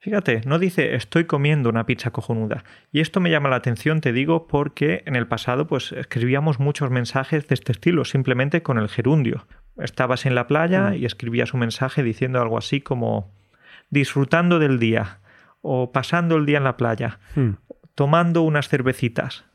Fíjate, 0.01 0.41
no 0.45 0.57
dice 0.57 0.95
estoy 0.95 1.25
comiendo 1.25 1.69
una 1.69 1.85
pizza 1.85 2.09
cojonuda. 2.09 2.63
Y 2.91 3.01
esto 3.01 3.19
me 3.19 3.29
llama 3.29 3.49
la 3.49 3.57
atención, 3.57 4.01
te 4.01 4.11
digo, 4.11 4.47
porque 4.47 5.03
en 5.05 5.15
el 5.15 5.27
pasado 5.27 5.67
pues 5.67 5.91
escribíamos 5.91 6.59
muchos 6.59 6.89
mensajes 6.89 7.47
de 7.47 7.53
este 7.53 7.71
estilo, 7.71 8.03
simplemente 8.03 8.63
con 8.63 8.79
el 8.79 8.89
gerundio. 8.89 9.45
Estabas 9.77 10.25
en 10.25 10.33
la 10.33 10.47
playa 10.47 10.89
mm. 10.89 10.95
y 10.95 11.05
escribías 11.05 11.53
un 11.53 11.59
mensaje 11.59 12.01
diciendo 12.01 12.41
algo 12.41 12.57
así 12.57 12.81
como 12.81 13.31
disfrutando 13.91 14.57
del 14.57 14.79
día 14.79 15.19
o 15.61 15.91
pasando 15.91 16.35
el 16.35 16.47
día 16.47 16.57
en 16.57 16.63
la 16.63 16.77
playa, 16.77 17.19
mm. 17.35 17.51
tomando 17.93 18.41
unas 18.41 18.69
cervecitas. 18.69 19.45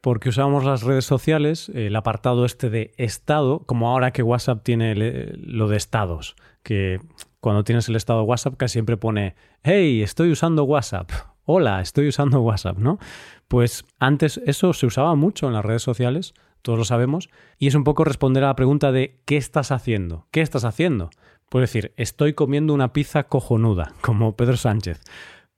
Porque 0.00 0.28
usamos 0.28 0.64
las 0.64 0.84
redes 0.84 1.04
sociales, 1.04 1.68
el 1.70 1.96
apartado 1.96 2.44
este 2.44 2.70
de 2.70 2.94
estado, 2.96 3.64
como 3.66 3.88
ahora 3.88 4.12
que 4.12 4.22
WhatsApp 4.22 4.62
tiene 4.62 4.94
lo 4.94 5.66
de 5.66 5.76
estados, 5.76 6.36
que 6.62 7.00
cuando 7.40 7.64
tienes 7.64 7.88
el 7.88 7.96
estado 7.96 8.22
WhatsApp 8.22 8.56
casi 8.56 8.74
siempre 8.74 8.96
pone, 8.96 9.34
hey, 9.62 10.02
estoy 10.02 10.30
usando 10.30 10.64
WhatsApp. 10.64 11.10
Hola, 11.44 11.80
estoy 11.80 12.08
usando 12.08 12.40
WhatsApp, 12.40 12.78
¿no? 12.78 12.98
Pues 13.46 13.84
antes 14.00 14.40
eso 14.46 14.72
se 14.72 14.86
usaba 14.86 15.14
mucho 15.14 15.46
en 15.46 15.52
las 15.52 15.64
redes 15.64 15.82
sociales, 15.82 16.34
todos 16.62 16.78
lo 16.78 16.84
sabemos, 16.84 17.30
y 17.58 17.68
es 17.68 17.76
un 17.76 17.84
poco 17.84 18.04
responder 18.04 18.42
a 18.42 18.48
la 18.48 18.56
pregunta 18.56 18.90
de 18.90 19.20
¿qué 19.24 19.36
estás 19.36 19.70
haciendo? 19.70 20.26
¿Qué 20.32 20.40
estás 20.40 20.64
haciendo? 20.64 21.10
Puedo 21.48 21.60
decir, 21.60 21.92
estoy 21.96 22.32
comiendo 22.34 22.74
una 22.74 22.92
pizza 22.92 23.24
cojonuda, 23.24 23.92
como 24.00 24.34
Pedro 24.34 24.56
Sánchez. 24.56 25.00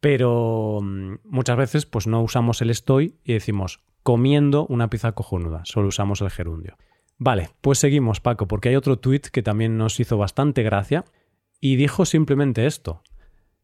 Pero 0.01 0.81
mm, 0.83 1.15
muchas 1.25 1.57
veces 1.57 1.87
pues 1.87 2.07
no 2.07 2.23
usamos 2.23 2.61
el 2.61 2.71
estoy 2.71 3.17
y 3.25 3.33
decimos 3.33 3.81
comiendo 4.03 4.67
una 4.67 4.91
pizza 4.91 5.13
cojonuda, 5.13 5.63
solo 5.65 5.89
usamos 5.89 6.21
el 6.21 6.31
gerundio. 6.31 6.77
Vale, 7.17 7.51
pues 7.61 7.79
seguimos 7.79 8.21
Paco, 8.21 8.47
porque 8.47 8.69
hay 8.69 8.77
otro 8.77 8.99
tuit 8.99 9.27
que 9.27 9.43
también 9.43 9.77
nos 9.77 9.99
hizo 9.99 10.17
bastante 10.19 10.63
gracia 10.63 11.05
y 11.61 11.77
dijo 11.77 12.05
simplemente 12.05 12.67
esto. 12.67 13.03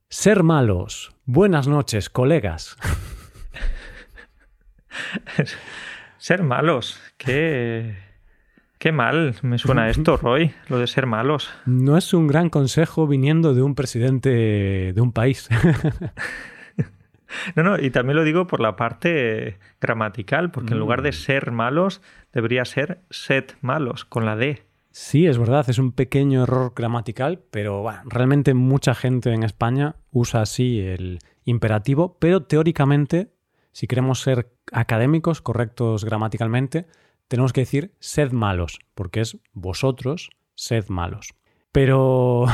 Ser 0.08 0.42
malos. 0.42 1.14
Buenas 1.24 1.68
noches, 1.68 2.10
colegas. 2.10 2.76
ser 6.18 6.42
malos. 6.42 7.00
Qué... 7.16 8.02
Qué 8.78 8.92
mal 8.92 9.34
me 9.40 9.56
suena 9.56 9.88
esto, 9.90 10.18
Roy, 10.18 10.52
lo 10.68 10.78
de 10.78 10.86
ser 10.86 11.06
malos. 11.06 11.50
No 11.64 11.96
es 11.96 12.12
un 12.12 12.26
gran 12.26 12.50
consejo 12.50 13.06
viniendo 13.06 13.54
de 13.54 13.62
un 13.62 13.74
presidente 13.74 14.92
de 14.92 15.00
un 15.00 15.12
país. 15.12 15.48
No, 17.56 17.64
no, 17.64 17.78
y 17.78 17.90
también 17.90 18.16
lo 18.16 18.22
digo 18.22 18.46
por 18.46 18.60
la 18.60 18.76
parte 18.76 19.58
gramatical, 19.80 20.52
porque 20.52 20.74
en 20.74 20.78
lugar 20.78 21.02
de 21.02 21.10
mm. 21.10 21.14
ser 21.14 21.50
malos, 21.50 22.00
debería 22.32 22.64
ser 22.64 23.00
sed 23.10 23.44
malos, 23.60 24.04
con 24.04 24.24
la 24.24 24.36
D. 24.36 24.62
Sí, 24.96 25.26
es 25.26 25.38
verdad, 25.38 25.68
es 25.68 25.80
un 25.80 25.90
pequeño 25.90 26.44
error 26.44 26.72
gramatical, 26.76 27.42
pero 27.50 27.84
realmente 28.04 28.54
mucha 28.54 28.94
gente 28.94 29.32
en 29.32 29.42
España 29.42 29.96
usa 30.12 30.42
así 30.42 30.78
el 30.78 31.18
imperativo, 31.44 32.16
pero 32.20 32.44
teóricamente, 32.44 33.32
si 33.72 33.88
queremos 33.88 34.20
ser 34.20 34.52
académicos, 34.70 35.40
correctos 35.40 36.04
gramaticalmente, 36.04 36.86
tenemos 37.26 37.52
que 37.52 37.62
decir 37.62 37.96
sed 37.98 38.30
malos, 38.30 38.78
porque 38.94 39.22
es 39.22 39.38
vosotros 39.52 40.30
sed 40.54 40.84
malos. 40.90 41.34
Pero 41.72 42.44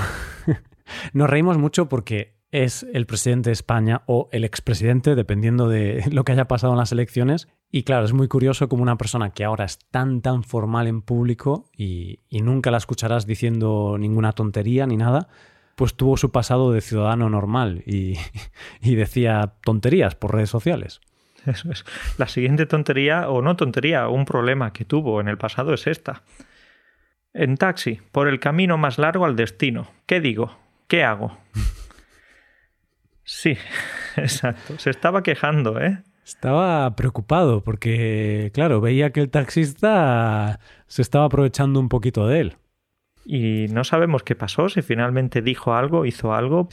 nos 1.12 1.28
reímos 1.28 1.58
mucho 1.58 1.90
porque 1.90 2.39
es 2.52 2.84
el 2.92 3.06
presidente 3.06 3.50
de 3.50 3.54
España 3.54 4.02
o 4.06 4.28
el 4.32 4.44
expresidente, 4.44 5.14
dependiendo 5.14 5.68
de 5.68 6.04
lo 6.10 6.24
que 6.24 6.32
haya 6.32 6.48
pasado 6.48 6.72
en 6.72 6.78
las 6.78 6.92
elecciones. 6.92 7.48
Y 7.70 7.84
claro, 7.84 8.04
es 8.04 8.12
muy 8.12 8.28
curioso 8.28 8.68
como 8.68 8.82
una 8.82 8.98
persona 8.98 9.30
que 9.30 9.44
ahora 9.44 9.64
es 9.64 9.78
tan, 9.90 10.22
tan 10.22 10.42
formal 10.42 10.88
en 10.88 11.02
público 11.02 11.70
y, 11.76 12.20
nunca 12.30 12.70
la 12.70 12.78
escucharás 12.78 13.26
diciendo 13.26 13.96
ninguna 13.98 14.32
tontería 14.32 14.86
ni 14.86 14.96
nada, 14.96 15.28
pues 15.76 15.94
tuvo 15.94 16.16
su 16.16 16.32
pasado 16.32 16.72
de 16.72 16.80
ciudadano 16.80 17.30
normal 17.30 17.84
y, 17.86 18.14
y 18.80 18.96
decía 18.96 19.54
tonterías 19.62 20.16
por 20.16 20.34
redes 20.34 20.50
sociales. 20.50 21.00
Eso 21.46 21.70
es. 21.70 21.84
La 22.18 22.26
siguiente 22.26 22.66
tontería, 22.66 23.30
o 23.30 23.40
no 23.40 23.56
tontería, 23.56 24.08
un 24.08 24.24
problema 24.24 24.72
que 24.72 24.84
tuvo 24.84 25.20
en 25.20 25.28
el 25.28 25.38
pasado 25.38 25.72
es 25.72 25.86
esta. 25.86 26.22
En 27.32 27.56
taxi, 27.56 28.00
por 28.12 28.28
el 28.28 28.40
camino 28.40 28.76
más 28.76 28.98
largo 28.98 29.24
al 29.24 29.36
destino. 29.36 29.88
¿Qué 30.06 30.20
digo? 30.20 30.58
¿Qué 30.88 31.04
hago? 31.04 31.38
Sí, 33.32 33.56
exacto. 34.16 34.76
Se 34.78 34.90
estaba 34.90 35.22
quejando, 35.22 35.80
¿eh? 35.80 36.02
Estaba 36.26 36.96
preocupado 36.96 37.62
porque, 37.62 38.50
claro, 38.52 38.80
veía 38.80 39.12
que 39.12 39.20
el 39.20 39.30
taxista 39.30 40.58
se 40.88 41.00
estaba 41.02 41.26
aprovechando 41.26 41.78
un 41.78 41.88
poquito 41.88 42.26
de 42.26 42.40
él. 42.40 42.56
Y 43.24 43.66
no 43.70 43.84
sabemos 43.84 44.24
qué 44.24 44.34
pasó, 44.34 44.68
si 44.68 44.82
finalmente 44.82 45.42
dijo 45.42 45.74
algo, 45.74 46.06
hizo 46.06 46.34
algo. 46.34 46.68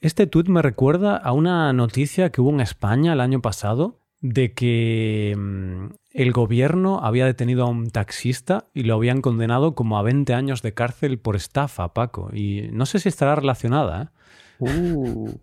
Este 0.00 0.26
tuit 0.26 0.48
me 0.48 0.60
recuerda 0.60 1.16
a 1.16 1.30
una 1.30 1.72
noticia 1.72 2.30
que 2.30 2.40
hubo 2.40 2.50
en 2.50 2.60
España 2.60 3.12
el 3.12 3.20
año 3.20 3.40
pasado 3.40 4.00
de 4.20 4.54
que 4.54 5.36
mm, 5.38 5.86
el 6.14 6.32
gobierno 6.32 6.98
había 7.04 7.26
detenido 7.26 7.62
a 7.62 7.68
un 7.68 7.90
taxista 7.90 8.66
y 8.74 8.82
lo 8.82 8.94
habían 8.94 9.20
condenado 9.20 9.76
como 9.76 9.98
a 9.98 10.02
20 10.02 10.34
años 10.34 10.62
de 10.62 10.74
cárcel 10.74 11.20
por 11.20 11.36
estafa, 11.36 11.94
Paco. 11.94 12.30
Y 12.32 12.70
no 12.72 12.86
sé 12.86 12.98
si 12.98 13.08
estará 13.08 13.36
relacionada. 13.36 14.02
¿eh? 14.02 14.22
Uh, 14.62 15.38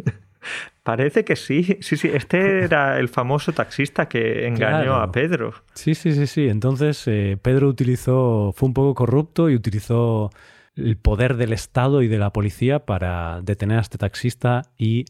parece 0.82 1.24
que 1.24 1.36
sí. 1.36 1.78
Sí, 1.80 1.96
sí. 1.96 2.10
Este 2.12 2.60
era 2.64 2.98
el 2.98 3.08
famoso 3.08 3.52
taxista 3.52 4.08
que 4.08 4.46
engañó 4.46 4.94
a 4.94 5.10
Pedro. 5.10 5.54
Sí, 5.74 5.94
sí, 5.94 6.12
sí, 6.12 6.26
sí. 6.26 6.48
Entonces 6.48 7.02
eh, 7.06 7.36
Pedro 7.40 7.68
utilizó, 7.68 8.52
fue 8.56 8.68
un 8.68 8.74
poco 8.74 8.94
corrupto 8.94 9.50
y 9.50 9.54
utilizó 9.54 10.30
el 10.76 10.96
poder 10.96 11.36
del 11.36 11.52
Estado 11.52 12.02
y 12.02 12.08
de 12.08 12.18
la 12.18 12.32
policía 12.32 12.80
para 12.80 13.40
detener 13.42 13.78
a 13.78 13.82
este 13.82 13.98
taxista 13.98 14.62
y 14.76 15.06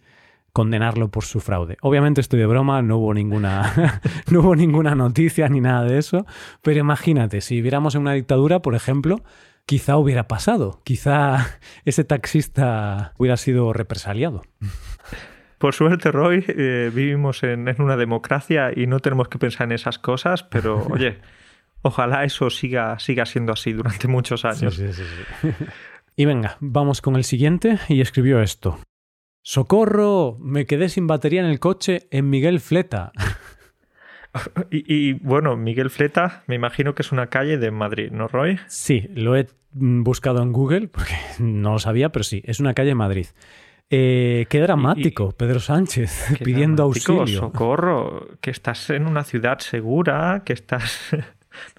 condenarlo 0.52 1.08
por 1.08 1.24
su 1.24 1.40
fraude. 1.40 1.76
Obviamente 1.82 2.20
estoy 2.20 2.38
de 2.38 2.46
broma, 2.46 2.80
no 2.80 2.98
hubo 2.98 3.12
ninguna, 3.12 4.00
no 4.30 4.40
hubo 4.40 4.54
ninguna 4.54 4.94
noticia 4.94 5.48
ni 5.48 5.60
nada 5.60 5.84
de 5.84 5.98
eso, 5.98 6.26
pero 6.62 6.78
imagínate, 6.78 7.40
si 7.40 7.56
viviéramos 7.56 7.96
en 7.96 8.02
una 8.02 8.12
dictadura, 8.12 8.60
por 8.60 8.76
ejemplo, 8.76 9.22
quizá 9.66 9.96
hubiera 9.96 10.28
pasado, 10.28 10.80
quizá 10.84 11.58
ese 11.84 12.04
taxista 12.04 13.12
hubiera 13.18 13.36
sido 13.36 13.72
represaliado. 13.72 14.42
Por 15.58 15.74
suerte, 15.74 16.10
Roy, 16.10 16.44
eh, 16.48 16.90
vivimos 16.94 17.42
en, 17.42 17.68
una 17.78 17.96
democracia 17.96 18.70
y 18.74 18.86
no 18.86 19.00
tenemos 19.00 19.28
que 19.28 19.38
pensar 19.38 19.66
en 19.66 19.72
esas 19.72 19.98
cosas, 19.98 20.42
pero 20.42 20.86
oye, 20.90 21.18
ojalá 21.82 22.24
eso 22.24 22.50
siga, 22.50 22.98
siga 22.98 23.24
siendo 23.26 23.52
así 23.52 23.72
durante 23.72 24.08
muchos 24.08 24.44
años. 24.44 24.74
Sí, 24.74 24.92
sí, 24.92 25.02
sí, 25.02 25.48
y 26.16 26.26
venga, 26.26 26.56
vamos 26.60 27.00
con 27.00 27.16
el 27.16 27.24
siguiente 27.24 27.78
y 27.88 28.00
escribió 28.00 28.40
esto. 28.40 28.78
¡Socorro! 29.42 30.38
Me 30.40 30.64
quedé 30.64 30.88
sin 30.88 31.06
batería 31.06 31.40
en 31.40 31.46
el 31.46 31.60
coche 31.60 32.08
en 32.10 32.30
Miguel 32.30 32.60
Fleta. 32.60 33.12
Y, 34.70 35.12
bueno, 35.14 35.56
Miguel 35.56 35.90
Fleta, 35.90 36.42
me 36.46 36.54
imagino 36.54 36.94
que 36.94 37.02
es 37.02 37.12
una 37.12 37.28
calle 37.28 37.58
de 37.58 37.70
Madrid, 37.70 38.10
¿no, 38.10 38.28
Roy? 38.28 38.58
Sí, 38.66 39.08
lo 39.14 39.36
he 39.36 39.46
buscado 39.72 40.42
en 40.42 40.52
Google 40.52 40.88
porque 40.88 41.14
no 41.38 41.72
lo 41.72 41.78
sabía, 41.78 42.10
pero 42.10 42.24
sí, 42.24 42.42
es 42.44 42.60
una 42.60 42.74
calle 42.74 42.88
de 42.88 42.94
Madrid. 42.94 43.26
Eh, 43.90 44.46
qué 44.48 44.60
dramático, 44.60 45.32
Pedro 45.32 45.60
Sánchez 45.60 46.38
pidiendo 46.44 46.84
auxilio. 46.84 47.26
Socorro, 47.40 48.28
que 48.40 48.50
estás 48.50 48.90
en 48.90 49.06
una 49.06 49.24
ciudad 49.24 49.58
segura, 49.58 50.42
que 50.44 50.54
estás, 50.54 51.10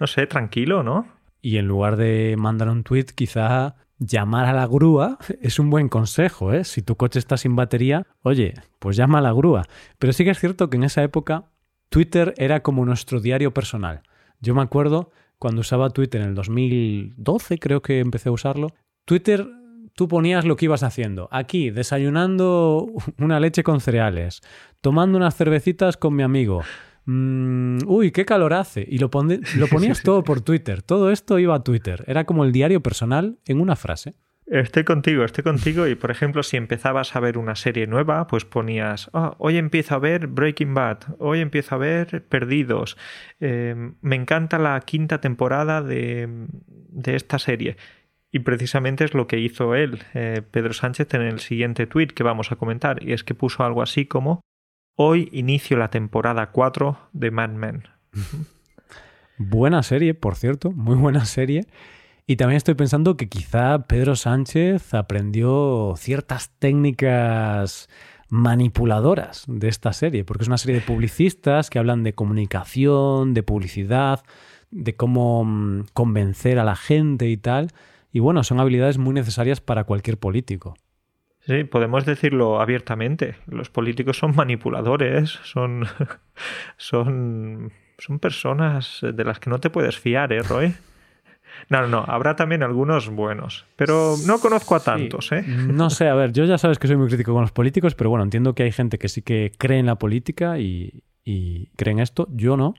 no 0.00 0.06
sé, 0.06 0.26
tranquilo, 0.26 0.82
¿no? 0.82 1.08
Y 1.42 1.58
en 1.58 1.66
lugar 1.66 1.96
de 1.96 2.36
mandar 2.38 2.68
un 2.68 2.84
tweet, 2.84 3.06
quizá 3.14 3.76
llamar 3.98 4.46
a 4.46 4.52
la 4.52 4.66
grúa 4.66 5.18
es 5.40 5.58
un 5.58 5.70
buen 5.70 5.88
consejo, 5.88 6.52
¿eh? 6.52 6.64
Si 6.64 6.82
tu 6.82 6.96
coche 6.96 7.18
está 7.18 7.36
sin 7.36 7.56
batería, 7.56 8.06
oye, 8.22 8.54
pues 8.78 8.96
llama 8.96 9.18
a 9.18 9.22
la 9.22 9.32
grúa. 9.32 9.64
Pero 9.98 10.12
sí 10.12 10.24
que 10.24 10.30
es 10.30 10.38
cierto 10.38 10.70
que 10.70 10.76
en 10.76 10.84
esa 10.84 11.02
época 11.02 11.46
Twitter 11.88 12.34
era 12.36 12.62
como 12.62 12.84
nuestro 12.84 13.20
diario 13.20 13.52
personal. 13.52 14.02
Yo 14.40 14.54
me 14.54 14.62
acuerdo 14.62 15.10
cuando 15.38 15.60
usaba 15.60 15.90
Twitter 15.90 16.22
en 16.22 16.28
el 16.28 16.34
2012, 16.34 17.58
creo 17.58 17.82
que 17.82 18.00
empecé 18.00 18.28
a 18.28 18.32
usarlo. 18.32 18.68
Twitter, 19.04 19.46
tú 19.94 20.08
ponías 20.08 20.44
lo 20.44 20.56
que 20.56 20.66
ibas 20.66 20.82
haciendo. 20.82 21.28
Aquí, 21.30 21.70
desayunando 21.70 22.86
una 23.18 23.40
leche 23.40 23.62
con 23.62 23.80
cereales, 23.80 24.40
tomando 24.80 25.18
unas 25.18 25.36
cervecitas 25.36 25.96
con 25.96 26.14
mi 26.14 26.22
amigo. 26.22 26.62
Mm, 27.04 27.78
uy, 27.86 28.10
qué 28.10 28.24
calor 28.24 28.54
hace. 28.54 28.84
Y 28.88 28.98
lo, 28.98 29.10
lo 29.56 29.66
ponías 29.68 30.02
todo 30.04 30.24
por 30.24 30.40
Twitter. 30.40 30.82
Todo 30.82 31.10
esto 31.10 31.38
iba 31.38 31.54
a 31.54 31.62
Twitter. 31.62 32.04
Era 32.06 32.24
como 32.24 32.44
el 32.44 32.52
diario 32.52 32.82
personal 32.82 33.38
en 33.44 33.60
una 33.60 33.76
frase. 33.76 34.14
Estoy 34.46 34.84
contigo, 34.84 35.24
estoy 35.24 35.42
contigo. 35.42 35.88
Y 35.88 35.96
por 35.96 36.10
ejemplo, 36.10 36.42
si 36.42 36.56
empezabas 36.56 37.16
a 37.16 37.20
ver 37.20 37.36
una 37.36 37.56
serie 37.56 37.86
nueva, 37.86 38.26
pues 38.28 38.44
ponías, 38.44 39.10
oh, 39.12 39.34
hoy 39.38 39.56
empiezo 39.56 39.96
a 39.96 39.98
ver 39.98 40.28
Breaking 40.28 40.72
Bad, 40.72 40.98
hoy 41.18 41.40
empiezo 41.40 41.74
a 41.74 41.78
ver 41.78 42.24
Perdidos. 42.28 42.96
Em, 43.40 43.96
me 44.02 44.14
encanta 44.14 44.58
la 44.58 44.80
quinta 44.80 45.20
temporada 45.20 45.82
de, 45.82 46.28
de, 46.66 47.16
esta 47.16 47.40
serie. 47.40 47.76
Y 48.30 48.40
precisamente 48.40 49.04
es 49.04 49.14
lo 49.14 49.26
que 49.26 49.38
hizo 49.40 49.74
él, 49.74 50.02
eh, 50.14 50.42
Pedro 50.48 50.72
Sánchez, 50.72 51.12
en 51.14 51.22
el 51.22 51.40
siguiente 51.40 51.86
tweet 51.86 52.08
que 52.08 52.22
vamos 52.22 52.52
a 52.52 52.56
comentar. 52.56 53.02
Y 53.02 53.12
es 53.12 53.24
que 53.24 53.34
puso 53.34 53.64
algo 53.64 53.82
así 53.82 54.06
como, 54.06 54.42
hoy 54.94 55.28
inicio 55.32 55.76
la 55.76 55.90
temporada 55.90 56.50
4 56.52 57.08
de 57.12 57.30
Mad 57.32 57.50
Men. 57.50 57.84
buena 59.38 59.82
serie, 59.82 60.14
por 60.14 60.36
cierto, 60.36 60.70
muy 60.70 60.94
buena 60.94 61.24
serie. 61.24 61.66
Y 62.28 62.36
también 62.36 62.56
estoy 62.56 62.74
pensando 62.74 63.16
que 63.16 63.28
quizá 63.28 63.86
Pedro 63.86 64.16
Sánchez 64.16 64.94
aprendió 64.94 65.94
ciertas 65.96 66.50
técnicas 66.58 67.88
manipuladoras 68.28 69.44
de 69.46 69.68
esta 69.68 69.92
serie, 69.92 70.24
porque 70.24 70.42
es 70.42 70.48
una 70.48 70.58
serie 70.58 70.80
de 70.80 70.84
publicistas 70.84 71.70
que 71.70 71.78
hablan 71.78 72.02
de 72.02 72.14
comunicación, 72.14 73.32
de 73.32 73.44
publicidad, 73.44 74.24
de 74.72 74.96
cómo 74.96 75.44
mm, 75.44 75.84
convencer 75.92 76.58
a 76.58 76.64
la 76.64 76.74
gente 76.74 77.28
y 77.28 77.36
tal. 77.36 77.68
Y 78.10 78.18
bueno, 78.18 78.42
son 78.42 78.58
habilidades 78.58 78.98
muy 78.98 79.14
necesarias 79.14 79.60
para 79.60 79.84
cualquier 79.84 80.18
político. 80.18 80.74
Sí, 81.46 81.62
podemos 81.62 82.04
decirlo 82.06 82.60
abiertamente. 82.60 83.36
Los 83.46 83.70
políticos 83.70 84.18
son 84.18 84.34
manipuladores, 84.34 85.30
son, 85.44 85.86
son, 86.76 87.70
son 87.98 88.18
personas 88.18 88.98
de 89.02 89.24
las 89.24 89.38
que 89.38 89.48
no 89.48 89.60
te 89.60 89.70
puedes 89.70 89.96
fiar, 89.96 90.32
¿eh, 90.32 90.42
Roy? 90.42 90.74
No, 91.68 91.82
no, 91.82 91.88
no, 91.88 92.04
habrá 92.06 92.36
también 92.36 92.62
algunos 92.62 93.08
buenos, 93.08 93.66
pero 93.76 94.14
no 94.26 94.38
conozco 94.38 94.74
a 94.74 94.80
tantos, 94.80 95.32
¿eh? 95.32 95.42
No 95.46 95.90
sé, 95.90 96.08
a 96.08 96.14
ver, 96.14 96.32
yo 96.32 96.44
ya 96.44 96.58
sabes 96.58 96.78
que 96.78 96.86
soy 96.86 96.96
muy 96.96 97.08
crítico 97.08 97.32
con 97.32 97.42
los 97.42 97.52
políticos, 97.52 97.94
pero 97.94 98.10
bueno, 98.10 98.24
entiendo 98.24 98.54
que 98.54 98.62
hay 98.62 98.72
gente 98.72 98.98
que 98.98 99.08
sí 99.08 99.22
que 99.22 99.52
cree 99.58 99.78
en 99.78 99.86
la 99.86 99.96
política 99.96 100.58
y, 100.58 101.02
y 101.24 101.66
cree 101.76 101.92
en 101.92 102.00
esto, 102.00 102.28
yo 102.30 102.56
no. 102.56 102.74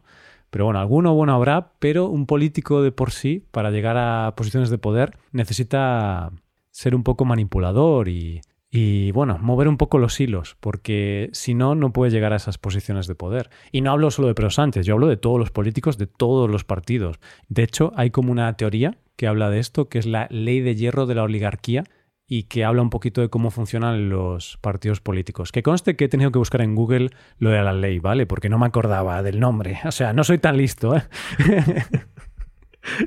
Pero 0.50 0.66
bueno, 0.66 0.80
alguno 0.80 1.14
bueno 1.14 1.34
habrá, 1.34 1.74
pero 1.80 2.08
un 2.08 2.26
político 2.26 2.82
de 2.82 2.92
por 2.92 3.12
sí, 3.12 3.44
para 3.52 3.70
llegar 3.70 3.98
a 3.98 4.34
posiciones 4.36 4.70
de 4.70 4.78
poder, 4.78 5.18
necesita 5.32 6.32
ser 6.72 6.96
un 6.96 7.04
poco 7.04 7.26
manipulador 7.26 8.08
y, 8.08 8.42
y 8.70 9.12
bueno, 9.12 9.38
mover 9.40 9.68
un 9.68 9.78
poco 9.78 9.98
los 9.98 10.20
hilos, 10.20 10.58
porque 10.60 11.30
si 11.32 11.54
no, 11.54 11.74
no 11.76 11.94
puede 11.94 12.12
llegar 12.12 12.34
a 12.34 12.38
esas 12.38 12.58
posiciones 12.58 13.08
de 13.08 13.16
poder. 13.16 13.50
Y 13.72 13.82
no 13.82 13.92
hablo 13.92 14.12
solo 14.12 14.28
de 14.28 14.36
Pedro 14.36 14.50
Sánchez, 14.50 14.86
yo 14.86 14.96
hablo 14.96 15.08
de 15.08 15.18
todos 15.18 15.40
los 15.40 15.52
políticos, 15.52 15.98
de 15.98 16.08
todos 16.08 16.50
los 16.50 16.66
partidos. 16.66 17.20
De 17.48 17.64
hecho, 17.64 17.94
hay 17.96 18.10
como 18.10 18.32
una 18.32 18.52
teoría 18.58 18.98
que 19.16 19.28
habla 19.28 19.50
de 19.50 19.60
esto, 19.60 19.88
que 19.88 20.00
es 20.00 20.06
la 20.06 20.28
ley 20.30 20.60
de 20.60 20.76
hierro 20.76 21.06
de 21.06 21.16
la 21.16 21.24
oligarquía, 21.24 21.86
y 22.30 22.44
que 22.44 22.66
habla 22.66 22.82
un 22.82 22.90
poquito 22.90 23.22
de 23.22 23.30
cómo 23.30 23.52
funcionan 23.52 24.10
los 24.10 24.58
partidos 24.58 25.00
políticos. 25.00 25.54
Que 25.54 25.64
conste 25.64 25.96
que 25.96 26.06
he 26.06 26.10
tenido 26.10 26.32
que 26.32 26.40
buscar 26.40 26.62
en 26.62 26.76
Google 26.76 27.12
lo 27.40 27.52
de 27.52 27.62
la 27.62 27.72
ley, 27.72 28.00
¿vale? 28.00 28.26
Porque 28.26 28.50
no 28.50 28.60
me 28.60 28.66
acordaba 28.66 29.24
del 29.24 29.40
nombre. 29.40 29.80
O 29.86 29.92
sea, 29.92 30.12
no 30.12 30.26
soy 30.26 30.40
tan 30.40 30.58
listo, 30.58 30.96
¿eh? 30.96 31.04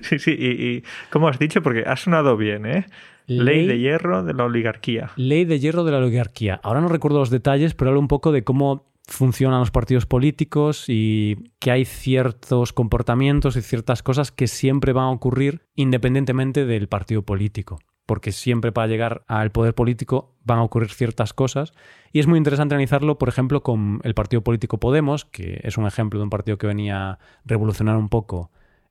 Sí, 0.02 0.18
sí, 0.18 0.36
y, 0.38 0.46
y 0.48 0.84
como 1.10 1.28
has 1.28 1.38
dicho, 1.38 1.62
porque 1.62 1.84
ha 1.86 1.96
sonado 1.96 2.36
bien, 2.36 2.66
¿eh? 2.66 2.84
Ley, 3.30 3.66
de 3.66 3.78
hierro 3.78 4.24
de 4.24 4.34
la 4.34 4.44
oligarquía. 4.44 5.12
Ley 5.16 5.44
de 5.44 5.60
hierro 5.60 5.84
de 5.84 5.92
la 5.92 5.98
oligarquía. 5.98 6.60
Ahora 6.64 6.80
no 6.80 6.88
recuerdo 6.88 7.20
los 7.20 7.30
detalles, 7.30 7.74
pero 7.74 7.90
hablo 7.90 8.00
un 8.00 8.08
poco 8.08 8.32
de 8.32 8.42
cómo 8.42 8.90
funcionan 9.06 9.60
los 9.60 9.70
partidos 9.70 10.06
políticos 10.06 10.84
y 10.88 11.36
que 11.58 11.70
hay 11.70 11.84
ciertos 11.84 12.72
comportamientos 12.72 13.56
y 13.56 13.62
ciertas 13.62 14.02
cosas 14.02 14.32
que 14.32 14.48
siempre 14.48 14.92
van 14.92 15.04
a 15.04 15.10
ocurrir 15.10 15.62
independientemente 15.74 16.64
del 16.66 16.88
partido 16.88 17.22
político. 17.22 17.78
Porque 18.04 18.32
siempre 18.32 18.72
para 18.72 18.88
llegar 18.88 19.22
al 19.28 19.52
poder 19.52 19.74
político 19.74 20.34
van 20.44 20.58
a 20.58 20.64
ocurrir 20.64 20.90
ciertas 20.90 21.32
cosas. 21.32 21.72
Y 22.12 22.18
es 22.18 22.26
muy 22.26 22.38
interesante 22.38 22.74
analizarlo, 22.74 23.18
por 23.18 23.28
ejemplo, 23.28 23.62
con 23.62 24.00
el 24.02 24.14
partido 24.14 24.42
político 24.42 24.80
Podemos, 24.80 25.24
que 25.24 25.60
es 25.62 25.78
un 25.78 25.86
ejemplo 25.86 26.18
de 26.18 26.24
un 26.24 26.30
partido 26.30 26.58
que 26.58 26.66
venía 26.66 27.10
a 27.10 27.18
revolucionar 27.44 27.96
un 27.96 28.08
poco 28.08 28.50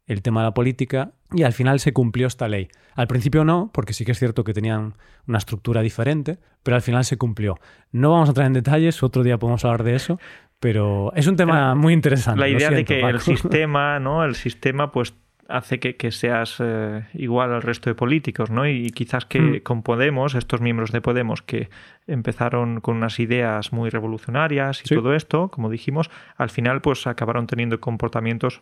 el 0.09 0.23
tema 0.23 0.41
de 0.41 0.47
la 0.47 0.53
política 0.53 1.11
y 1.31 1.43
al 1.43 1.53
final 1.53 1.79
se 1.79 1.93
cumplió 1.93 2.27
esta 2.27 2.47
ley. 2.47 2.67
Al 2.95 3.07
principio 3.07 3.45
no, 3.45 3.69
porque 3.71 3.93
sí 3.93 4.03
que 4.03 4.11
es 4.11 4.19
cierto 4.19 4.43
que 4.43 4.53
tenían 4.53 4.95
una 5.27 5.37
estructura 5.37 5.81
diferente, 5.81 6.39
pero 6.63 6.75
al 6.75 6.81
final 6.81 7.05
se 7.05 7.17
cumplió. 7.17 7.59
No 7.91 8.11
vamos 8.11 8.27
a 8.27 8.31
entrar 8.31 8.47
en 8.47 8.53
detalles, 8.53 9.01
otro 9.03 9.23
día 9.23 9.37
podemos 9.37 9.63
hablar 9.63 9.83
de 9.83 9.95
eso, 9.95 10.19
pero 10.59 11.13
es 11.15 11.27
un 11.27 11.35
tema 11.35 11.75
muy 11.75 11.93
interesante. 11.93 12.41
La 12.41 12.49
idea 12.49 12.71
de 12.71 12.83
que 12.83 12.99
el 12.99 13.19
sistema, 13.21 13.99
¿no? 13.99 14.25
El 14.25 14.33
sistema, 14.33 14.91
pues 14.91 15.13
hace 15.47 15.79
que, 15.79 16.11
seas 16.11 16.57
eh, 16.59 17.05
igual 17.13 17.53
al 17.53 17.61
resto 17.61 17.89
de 17.91 17.95
políticos, 17.95 18.49
¿no? 18.49 18.67
Y 18.67 18.89
quizás 18.89 19.25
que 19.25 19.39
mm. 19.39 19.59
con 19.61 19.83
Podemos, 19.83 20.33
estos 20.33 20.59
miembros 20.59 20.91
de 20.91 21.01
Podemos 21.01 21.43
que 21.43 21.69
empezaron 22.07 22.81
con 22.81 22.97
unas 22.97 23.19
ideas 23.19 23.71
muy 23.73 23.91
revolucionarias 23.91 24.81
y 24.83 24.95
todo 24.95 25.13
esto, 25.13 25.49
como 25.49 25.69
dijimos, 25.69 26.09
al 26.35 26.49
final 26.49 26.81
pues 26.81 27.05
acabaron 27.05 27.45
teniendo 27.45 27.79
comportamientos 27.79 28.61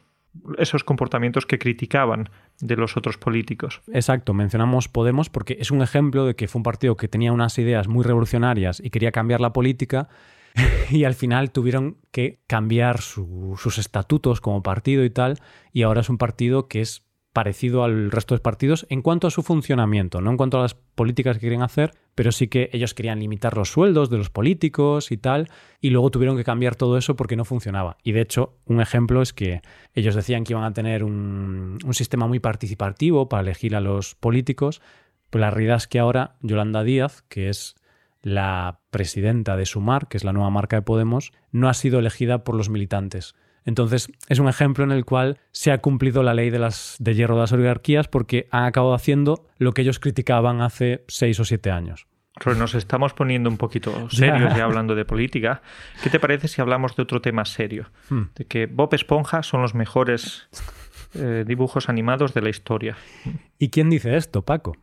esos 0.57 0.83
comportamientos 0.83 1.45
que 1.45 1.59
criticaban 1.59 2.29
de 2.59 2.75
los 2.75 2.97
otros 2.97 3.17
políticos. 3.17 3.81
Exacto, 3.91 4.33
mencionamos 4.33 4.87
Podemos 4.87 5.29
porque 5.29 5.57
es 5.59 5.71
un 5.71 5.81
ejemplo 5.81 6.25
de 6.25 6.35
que 6.35 6.47
fue 6.47 6.59
un 6.59 6.63
partido 6.63 6.95
que 6.97 7.07
tenía 7.07 7.31
unas 7.31 7.57
ideas 7.57 7.87
muy 7.87 8.03
revolucionarias 8.03 8.79
y 8.83 8.89
quería 8.89 9.11
cambiar 9.11 9.41
la 9.41 9.53
política 9.53 10.09
y 10.89 11.03
al 11.03 11.13
final 11.13 11.51
tuvieron 11.51 11.97
que 12.11 12.39
cambiar 12.47 13.01
sus 13.01 13.77
estatutos 13.77 14.41
como 14.41 14.63
partido 14.63 15.03
y 15.03 15.09
tal, 15.09 15.39
y 15.71 15.83
ahora 15.83 16.01
es 16.01 16.09
un 16.09 16.17
partido 16.17 16.67
que 16.67 16.81
es 16.81 17.06
parecido 17.37 17.83
al 17.83 18.09
resto 18.09 18.33
de 18.33 18.39
partidos 18.39 18.87
en 18.89 19.03
cuanto 19.03 19.27
a 19.27 19.29
su 19.29 19.43
funcionamiento, 19.43 20.21
no 20.21 20.31
en 20.31 20.37
cuanto 20.37 20.57
a 20.57 20.63
las 20.63 20.73
políticas 20.73 21.37
que 21.37 21.41
quieren 21.41 21.61
hacer, 21.61 21.93
pero 22.15 22.31
sí 22.31 22.47
que 22.47 22.71
ellos 22.73 22.95
querían 22.95 23.19
limitar 23.19 23.55
los 23.55 23.69
sueldos 23.69 24.09
de 24.09 24.17
los 24.17 24.31
políticos 24.31 25.11
y 25.11 25.17
tal, 25.17 25.47
y 25.79 25.91
luego 25.91 26.09
tuvieron 26.09 26.35
que 26.35 26.43
cambiar 26.43 26.75
todo 26.75 26.97
eso 26.97 27.15
porque 27.15 27.35
no 27.35 27.45
funcionaba. 27.45 27.97
Y 28.01 28.13
de 28.13 28.21
hecho, 28.21 28.57
un 28.65 28.81
ejemplo 28.81 29.21
es 29.21 29.33
que 29.33 29.61
ellos 29.93 30.15
decían 30.15 30.45
que 30.45 30.53
iban 30.53 30.63
a 30.63 30.73
tener 30.73 31.03
un, 31.03 31.77
sistema 31.91 32.25
muy 32.25 32.39
participativo 32.39 33.29
para 33.29 33.43
elegir 33.43 33.75
a 33.75 33.81
los 33.81 34.15
políticos, 34.15 34.81
pero 35.29 35.41
la 35.41 35.51
realidad 35.51 35.77
es 35.77 35.87
que 35.87 35.99
ahora 35.99 36.37
Yolanda 36.41 36.81
Díaz, 36.81 37.21
que 37.29 37.49
es 37.49 37.75
la 38.23 38.79
presidenta 38.89 39.55
de 39.55 39.67
Sumar, 39.67 40.07
que 40.07 40.17
es 40.17 40.23
la 40.23 40.33
nueva 40.33 40.49
marca 40.49 40.77
de 40.77 40.81
Podemos, 40.81 41.33
no 41.51 41.69
ha 41.69 41.75
sido 41.75 41.99
elegida 41.99 42.43
por 42.43 42.55
los 42.55 42.71
militantes. 42.71 43.35
Entonces, 43.67 44.09
es 44.29 44.39
un 44.39 44.47
ejemplo 44.47 44.85
en 44.85 44.93
el 44.93 45.03
cual 45.03 45.39
se 45.51 45.73
ha 45.73 45.79
cumplido 45.79 46.23
la 46.23 46.33
ley 46.33 46.49
de, 46.49 46.57
las, 46.57 46.95
de 46.99 47.13
hierro 47.13 47.35
de 47.35 47.41
las 47.41 47.51
oligarquías 47.51 48.07
porque 48.07 48.47
han 48.49 48.63
acabado 48.63 48.93
haciendo 48.93 49.45
lo 49.57 49.73
que 49.73 49.81
ellos 49.81 49.99
criticaban 49.99 50.61
hace 50.61 51.03
seis 51.09 51.37
o 51.41 51.43
siete 51.43 51.69
años. 51.69 52.07
nos 52.45 52.75
estamos 52.75 53.13
poniendo 53.13 53.49
un 53.49 53.57
poquito 53.57 54.09
serios 54.09 54.55
ya 54.55 54.63
hablando 54.63 54.95
de 54.95 55.03
política. 55.03 55.61
¿Qué 56.01 56.09
te 56.09 56.17
parece 56.17 56.47
si 56.47 56.61
hablamos 56.61 56.95
de 56.95 57.03
otro 57.03 57.21
tema 57.21 57.43
serio? 57.43 57.91
Hmm. 58.09 58.27
De 58.35 58.45
que 58.45 58.67
Bob 58.67 58.93
Esponja 58.93 59.43
son 59.43 59.61
los 59.61 59.75
mejores 59.75 60.47
eh, 61.13 61.43
dibujos 61.45 61.89
animados 61.89 62.33
de 62.33 62.41
la 62.43 62.49
historia. 62.49 62.95
¿Y 63.59 63.69
quién 63.69 63.89
dice 63.89 64.15
esto, 64.15 64.43
Paco? 64.43 64.77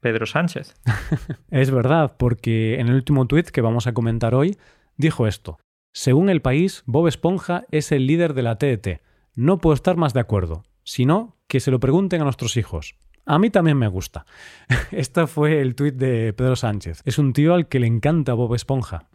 Pedro 0.00 0.26
Sánchez. 0.26 0.74
es 1.50 1.70
verdad, 1.70 2.16
porque 2.18 2.78
en 2.80 2.88
el 2.88 2.96
último 2.96 3.26
tuit 3.26 3.48
que 3.48 3.62
vamos 3.62 3.86
a 3.86 3.94
comentar 3.94 4.34
hoy 4.34 4.58
dijo 4.98 5.26
esto. 5.26 5.58
Según 5.98 6.28
el 6.28 6.42
país, 6.42 6.82
Bob 6.84 7.08
Esponja 7.08 7.64
es 7.70 7.90
el 7.90 8.06
líder 8.06 8.34
de 8.34 8.42
la 8.42 8.58
TET. 8.58 9.00
No 9.34 9.56
puedo 9.56 9.72
estar 9.72 9.96
más 9.96 10.12
de 10.12 10.20
acuerdo. 10.20 10.62
Si 10.84 11.06
no, 11.06 11.38
que 11.48 11.58
se 11.58 11.70
lo 11.70 11.80
pregunten 11.80 12.20
a 12.20 12.24
nuestros 12.24 12.58
hijos. 12.58 12.96
A 13.24 13.38
mí 13.38 13.48
también 13.48 13.78
me 13.78 13.88
gusta. 13.88 14.26
este 14.90 15.26
fue 15.26 15.62
el 15.62 15.74
tuit 15.74 15.94
de 15.94 16.34
Pedro 16.34 16.54
Sánchez. 16.54 17.00
Es 17.06 17.18
un 17.18 17.32
tío 17.32 17.54
al 17.54 17.68
que 17.68 17.80
le 17.80 17.86
encanta 17.86 18.34
Bob 18.34 18.54
Esponja. 18.54 19.08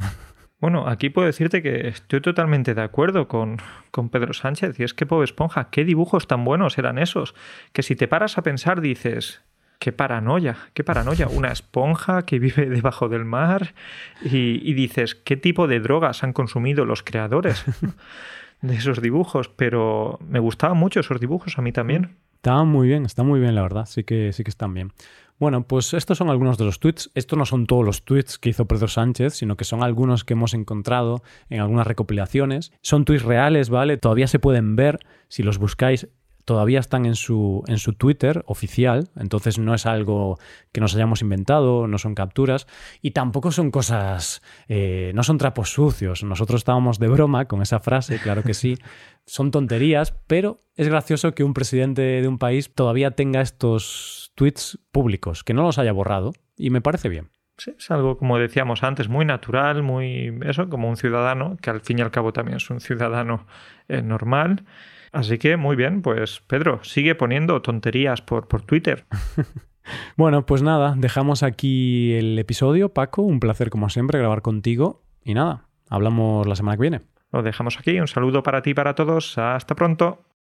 Bueno, 0.60 0.88
aquí 0.88 1.12
puedo 1.12 1.28
decirte 1.28 1.62
que 1.62 1.88
estoy 1.88 2.20
totalmente 2.20 2.74
de 2.74 2.82
acuerdo 2.82 3.28
con, 3.28 3.58
con, 3.91 4.10
Pedro 4.10 4.34
Sánchez. 4.34 4.80
Y 4.80 4.84
es 4.84 4.96
que 4.96 5.06
Bob 5.06 5.22
Esponja, 5.22 5.70
qué 5.70 5.86
dibujos 5.86 6.26
tan 6.26 6.44
buenos 6.44 6.80
eran 6.80 6.98
esos. 6.98 7.36
Que 7.74 7.84
si 7.84 7.96
te 7.96 8.08
paras 8.08 8.39
a 8.39 8.41
pensar 8.41 8.82
dices, 8.82 9.44
qué 9.82 9.91
paranoia, 9.91 10.56
qué 10.76 10.84
paranoia. 10.84 11.28
Una 11.28 11.52
esponja 11.52 12.22
que 12.22 12.38
vive 12.38 12.70
debajo 12.70 13.10
del 13.10 13.26
mar 13.26 13.74
y, 14.22 14.74
dices, 14.74 15.15
¿qué 15.15 15.36
tipo 15.36 15.67
de 15.67 15.80
drogas 15.80 16.24
han 16.24 16.34
consumido 16.34 16.86
los 16.86 17.02
creadores 17.02 17.65
de 18.62 18.76
esos 18.76 19.02
dibujos? 19.02 19.50
Pero 19.50 20.20
me 20.30 20.38
gustaban 20.38 20.78
mucho 20.78 21.00
esos 21.00 21.20
dibujos, 21.20 21.58
a 21.58 21.63
mí 21.63 21.72
también. 21.72 22.15
Estaban 22.36 22.67
muy 22.67 22.88
bien, 22.88 23.08
están 23.08 23.26
muy 23.26 23.39
bien, 23.39 23.56
la 23.56 23.63
verdad. 23.63 23.88
Sí 23.88 24.04
que, 24.04 24.32
sí 24.34 24.44
que 24.44 24.52
están 24.52 24.76
bien. 24.76 24.94
Bueno, 25.39 25.63
pues 25.63 25.96
estos 25.96 26.20
son 26.20 26.30
algunos 26.30 26.60
de 26.60 26.65
los 26.65 26.80
tweets. 26.80 27.10
Estos 27.15 27.39
no 27.39 27.48
son 27.48 27.65
todos 27.65 27.84
los 27.84 28.04
tweets 28.04 28.38
que 28.38 28.50
hizo 28.50 28.67
Pedro 28.67 28.88
Sánchez, 28.88 29.34
sino 29.34 29.58
que 29.58 29.65
son 29.65 29.82
algunos 29.82 30.24
que 30.24 30.34
hemos 30.34 30.54
encontrado 30.54 31.24
en 31.50 31.60
algunas 31.60 31.88
recopilaciones. 31.88 32.72
Son 32.84 33.04
tweets 33.04 33.24
reales, 33.24 33.72
¿vale? 33.72 33.98
Todavía 33.98 34.28
se 34.28 34.38
pueden 34.38 34.76
ver. 34.76 35.00
Si 35.28 35.41
los 35.41 35.58
buscáis 35.58 36.08
todavía 36.52 36.82
están 36.82 37.06
en 37.06 37.16
su, 37.16 37.64
en 37.68 37.78
su 37.78 37.94
Twitter 37.94 38.44
oficial, 38.46 39.08
entonces 39.16 39.58
no 39.58 39.74
es 39.74 39.86
algo 39.86 40.38
que 40.74 40.82
nos 40.82 40.94
hayamos 40.94 41.22
inventado, 41.22 41.88
no 41.88 41.98
son 41.98 42.14
capturas 42.14 42.68
y 43.02 43.12
tampoco 43.12 43.54
son 43.54 43.72
cosas, 43.72 44.42
eh, 44.68 45.14
no 45.16 45.24
son 45.24 45.38
trapos 45.38 45.70
sucios. 45.72 46.26
Nosotros 46.26 46.60
estábamos 46.60 47.00
de 47.00 47.08
broma 47.08 47.46
con 47.46 47.62
esa 47.62 47.80
frase, 47.80 48.20
claro 48.20 48.44
que 48.44 48.54
sí, 48.54 48.78
son 49.26 49.52
tonterías, 49.52 50.14
pero 50.28 50.60
es 50.76 50.90
gracioso 50.90 51.34
que 51.34 51.46
un 51.46 51.54
presidente 51.54 52.02
de 52.02 52.28
un 52.28 52.38
país 52.38 52.76
todavía 52.76 53.12
tenga 53.12 53.40
estos 53.40 54.34
tweets 54.36 54.78
públicos, 54.92 55.46
que 55.46 55.54
no 55.54 55.64
los 55.64 55.78
haya 55.78 55.94
borrado 55.94 56.34
y 56.58 56.70
me 56.70 56.82
parece 56.82 57.08
bien. 57.08 57.30
Sí, 57.56 57.74
es 57.78 57.90
algo, 57.92 58.18
como 58.18 58.38
decíamos 58.40 58.84
antes, 58.84 59.08
muy 59.08 59.24
natural, 59.24 59.84
muy 59.84 60.38
eso, 60.44 60.68
como 60.68 60.90
un 60.90 60.98
ciudadano, 60.98 61.56
que 61.62 61.70
al 61.70 61.80
fin 61.80 62.00
y 62.00 62.02
al 62.02 62.12
cabo 62.12 62.34
también 62.34 62.58
es 62.58 62.70
un 62.70 62.82
ciudadano 62.82 63.48
eh, 63.88 64.02
normal. 64.02 64.66
Así 65.12 65.38
que 65.38 65.58
muy 65.58 65.76
bien, 65.76 66.02
pues 66.02 66.41
Pedro, 66.47 66.84
sigue 66.84 67.15
poniendo 67.15 67.62
tonterías 67.62 68.21
por, 68.21 68.47
por 68.47 68.62
Twitter. 68.62 69.06
bueno, 70.17 70.45
pues 70.45 70.63
nada, 70.63 70.95
dejamos 70.97 71.43
aquí 71.43 72.13
el 72.13 72.39
episodio, 72.39 72.89
Paco. 72.93 73.21
Un 73.21 73.39
placer 73.39 73.69
como 73.69 73.89
siempre 73.89 74.19
grabar 74.19 74.41
contigo. 74.41 75.04
Y 75.24 75.34
nada, 75.34 75.67
hablamos 75.89 76.47
la 76.47 76.56
semana 76.56 76.78
que 76.78 76.82
viene. 76.82 77.02
Lo 77.32 77.43
dejamos 77.43 77.78
aquí. 77.78 78.00
Un 78.00 78.08
saludo 78.08 78.43
para 78.43 78.62
ti 78.62 78.71
y 78.71 78.74
para 78.74 78.95
todos. 78.95 79.38
Hasta 79.38 79.76
pronto. 79.76 80.31